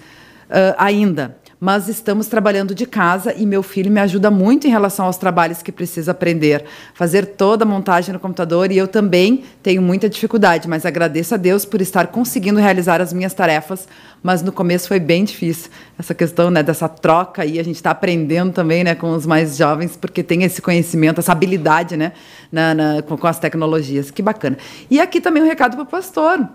[0.48, 5.06] uh, ainda mas estamos trabalhando de casa e meu filho me ajuda muito em relação
[5.06, 9.82] aos trabalhos que precisa aprender, fazer toda a montagem no computador e eu também tenho
[9.82, 13.88] muita dificuldade, mas agradeço a Deus por estar conseguindo realizar as minhas tarefas,
[14.22, 17.92] mas no começo foi bem difícil essa questão, né, dessa troca e a gente está
[17.92, 22.12] aprendendo também, né, com os mais jovens porque tem esse conhecimento, essa habilidade, né,
[22.52, 24.58] na, na com, com as tecnologias, que bacana.
[24.92, 26.48] E aqui também um recado para o pastor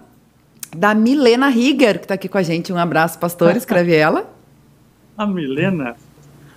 [0.77, 2.73] da Milena Rigger, que está aqui com a gente.
[2.73, 4.27] Um abraço, pastor, escreve ela.
[5.17, 5.97] A Milena,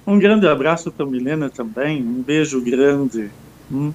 [0.07, 3.29] um grande abraço para a Milena também, um beijo grande.
[3.71, 3.91] Hum?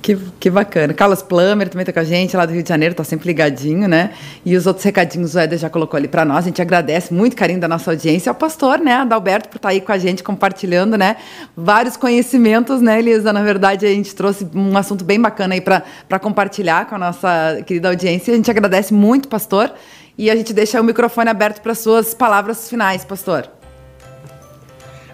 [0.00, 0.94] Que, que bacana.
[0.94, 3.88] Carlos Plummer também está com a gente, lá do Rio de Janeiro, está sempre ligadinho,
[3.88, 4.12] né?
[4.44, 6.38] E os outros recadinhos o Éder já colocou ali para nós.
[6.38, 8.30] A gente agradece muito carinho da nossa audiência.
[8.30, 11.16] Ao pastor, né, Adalberto, por estar tá aí com a gente, compartilhando, né?
[11.56, 13.32] Vários conhecimentos, né, Elisa?
[13.32, 17.62] Na verdade, a gente trouxe um assunto bem bacana aí para compartilhar com a nossa
[17.66, 18.32] querida audiência.
[18.32, 19.72] A gente agradece muito, pastor.
[20.16, 23.57] E a gente deixa o microfone aberto para suas palavras finais, pastor.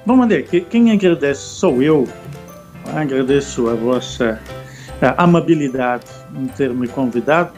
[0.06, 2.06] Bom, André, quem agradece sou eu.
[2.94, 4.38] Agradeço a vossa
[5.00, 6.04] a amabilidade
[6.36, 7.52] em ter me convidado.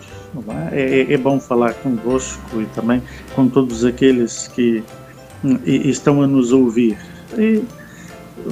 [0.70, 0.80] É?
[0.80, 3.02] É, é, bom falar convosco e também
[3.34, 4.84] com todos aqueles que
[5.44, 6.96] hum, estão a nos ouvir.
[7.36, 7.64] E,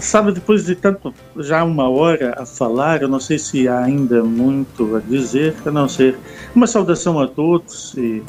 [0.01, 4.25] sabe, depois de tanto, já uma hora a falar, eu não sei se há ainda
[4.25, 6.17] muito a dizer, a não ser
[6.53, 8.23] uma saudação a todos e,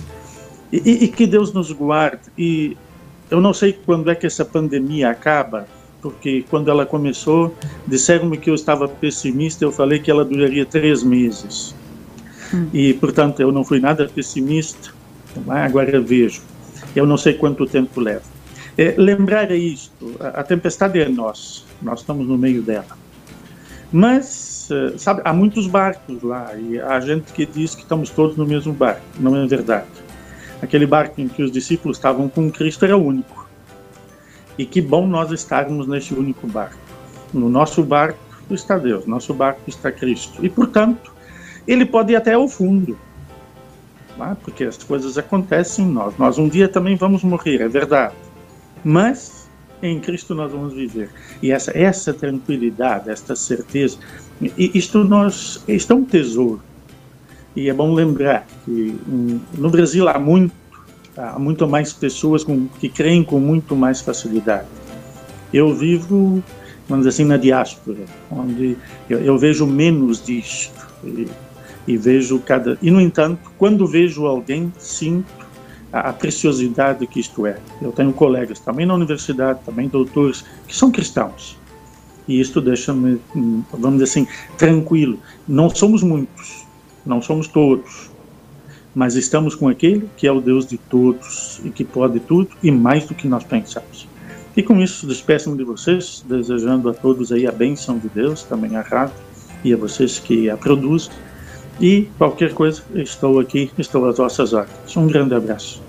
[0.71, 2.21] e, e que Deus nos guarde.
[2.37, 2.77] E
[3.29, 5.67] eu não sei quando é que essa pandemia acaba,
[6.01, 7.55] porque quando ela começou,
[7.87, 11.73] disseram-me que eu estava pessimista, eu falei que ela duraria três meses.
[12.53, 12.67] Hum.
[12.73, 14.93] E, portanto, eu não fui nada pessimista,
[15.47, 16.41] agora vejo.
[16.95, 18.21] Eu não sei quanto tempo leva.
[18.77, 22.97] É, lembrar é isto, a, a tempestade é nossa, nós estamos no meio dela.
[23.91, 28.35] Mas, eh, sabe, há muitos barcos lá e há gente que diz que estamos todos
[28.35, 29.01] no mesmo barco.
[29.17, 29.85] Não é verdade.
[30.61, 33.47] Aquele barco em que os discípulos estavam com Cristo era único.
[34.57, 36.77] E que bom nós estarmos nesse único barco.
[37.33, 40.45] No nosso barco está Deus, nosso barco está Cristo.
[40.45, 41.13] E, portanto,
[41.67, 42.97] ele pode ir até ao fundo.
[44.17, 44.35] Tá?
[44.43, 46.17] Porque as coisas acontecem em nós.
[46.17, 48.13] Nós um dia também vamos morrer, é verdade.
[48.83, 49.49] Mas
[49.81, 51.09] em Cristo nós vamos viver.
[51.41, 53.97] E essa, essa tranquilidade, esta certeza,
[54.57, 56.61] isto, nós, isto é um tesouro.
[57.55, 60.53] E é bom lembrar que hum, no Brasil há muito
[61.17, 64.67] há muito mais pessoas com, que creem com muito mais facilidade.
[65.53, 66.43] Eu vivo,
[66.87, 67.99] vamos dizer assim, na diáspora,
[68.29, 68.77] onde
[69.09, 71.27] eu, eu vejo menos disto e,
[71.87, 72.77] e, vejo cada.
[72.81, 75.45] E no entanto, quando vejo alguém, sinto
[75.93, 77.57] a, a preciosidade que isto é.
[77.81, 81.57] Eu tenho colegas também na universidade, também doutores que são cristãos.
[82.27, 83.21] E isto deixa-me,
[83.71, 84.27] vamos dizer assim,
[84.57, 85.19] tranquilo.
[85.47, 86.64] Não somos muitos,
[87.05, 88.09] não somos todos,
[88.93, 92.71] mas estamos com aquele que é o Deus de todos e que pode tudo e
[92.71, 94.07] mais do que nós pensamos.
[94.55, 98.77] E com isso, despeço-me de vocês, desejando a todos aí a bênção de Deus, também
[98.77, 99.15] a rádio
[99.63, 101.11] e a vocês que a produzem.
[101.79, 104.95] E qualquer coisa, estou aqui, estou às vossas ordens.
[104.95, 105.84] Um grande abraço.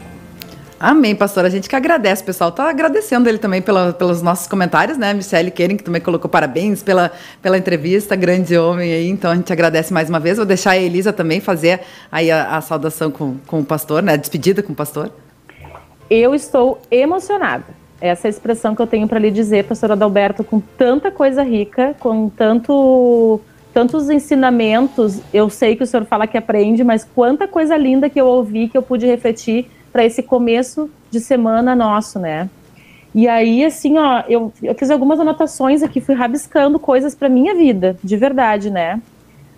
[0.78, 1.44] Amém, pastor.
[1.46, 5.14] A gente que agradece, o pessoal tá agradecendo ele também pela, pelos nossos comentários, né?
[5.14, 7.10] Michelle Kering, que também colocou parabéns pela,
[7.40, 9.08] pela entrevista, grande homem aí.
[9.08, 10.36] Então a gente agradece mais uma vez.
[10.36, 11.80] Vou deixar a Elisa também fazer
[12.12, 14.12] aí a, a saudação com, com o pastor, né?
[14.12, 15.10] A despedida com o pastor.
[16.10, 17.64] Eu estou emocionada.
[17.98, 21.42] Essa é a expressão que eu tenho para lhe dizer, pastor Adalberto, com tanta coisa
[21.42, 23.40] rica, com tanto
[23.72, 25.20] tantos ensinamentos.
[25.32, 28.68] Eu sei que o senhor fala que aprende, mas quanta coisa linda que eu ouvi,
[28.68, 32.50] que eu pude refletir para esse começo de semana nosso, né?
[33.14, 37.54] E aí, assim, ó, eu, eu fiz algumas anotações aqui, fui rabiscando coisas para minha
[37.54, 39.00] vida, de verdade, né?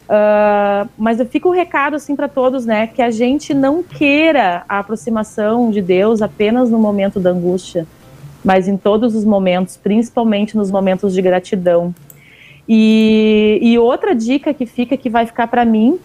[0.04, 4.64] Uh, mas eu fico um recado assim para todos, né, que a gente não queira
[4.68, 7.84] a aproximação de Deus apenas no momento da angústia,
[8.44, 11.92] mas em todos os momentos, principalmente nos momentos de gratidão.
[12.68, 15.98] E, e outra dica que fica, que vai ficar para mim,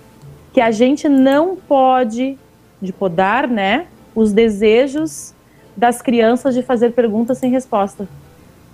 [0.52, 2.36] que a gente não pode
[2.82, 3.86] de podar, né,
[4.16, 5.34] os desejos
[5.76, 8.08] das crianças de fazer perguntas sem resposta.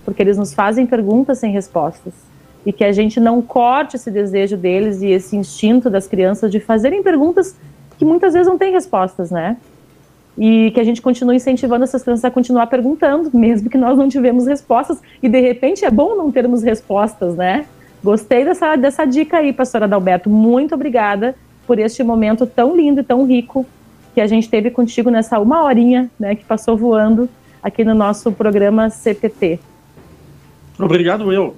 [0.04, 2.14] Porque eles nos fazem perguntas sem respostas.
[2.66, 6.60] E que a gente não corte esse desejo deles e esse instinto das crianças de
[6.60, 7.56] fazerem perguntas
[7.98, 9.58] que muitas vezes não têm respostas, né?
[10.38, 14.08] E que a gente continue incentivando essas crianças a continuar perguntando, mesmo que nós não
[14.08, 15.00] tivemos respostas.
[15.22, 17.66] E de repente é bom não termos respostas, né?
[18.04, 20.30] Gostei dessa, dessa dica aí, pastora Adalberto.
[20.30, 21.36] Muito obrigada
[21.68, 23.66] por este momento tão lindo e tão rico
[24.20, 27.30] que a gente teve contigo nessa uma horinha, né, que passou voando
[27.64, 29.62] aqui no nosso programa CPT.
[30.78, 31.56] Obrigado, eu.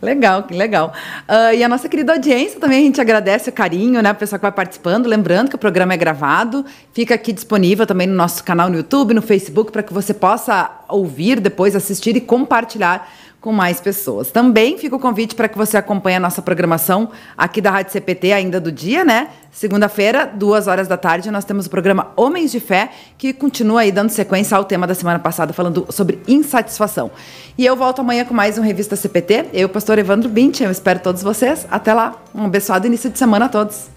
[0.00, 0.92] Legal, que legal.
[1.28, 4.12] Uh, e a nossa querida audiência também, a gente agradece o carinho, né?
[4.12, 5.08] O pessoal que vai participando.
[5.08, 9.12] Lembrando que o programa é gravado, fica aqui disponível também no nosso canal no YouTube,
[9.12, 13.12] no Facebook, para que você possa ouvir depois, assistir e compartilhar
[13.42, 14.30] com mais pessoas.
[14.30, 18.32] Também fica o convite para que você acompanhe a nossa programação aqui da Rádio CPT
[18.32, 19.28] ainda do dia, né?
[19.50, 23.90] Segunda-feira, duas horas da tarde, nós temos o programa Homens de Fé, que continua aí
[23.90, 27.10] dando sequência ao tema da semana passada, falando sobre insatisfação.
[27.58, 29.46] E eu volto amanhã com mais um Revista CPT.
[29.52, 31.66] Eu, pastor Evandro Bint, eu espero todos vocês.
[31.68, 32.14] Até lá.
[32.32, 33.88] Um abençoado início de semana a todos.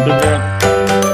[0.00, 1.07] Obrigado.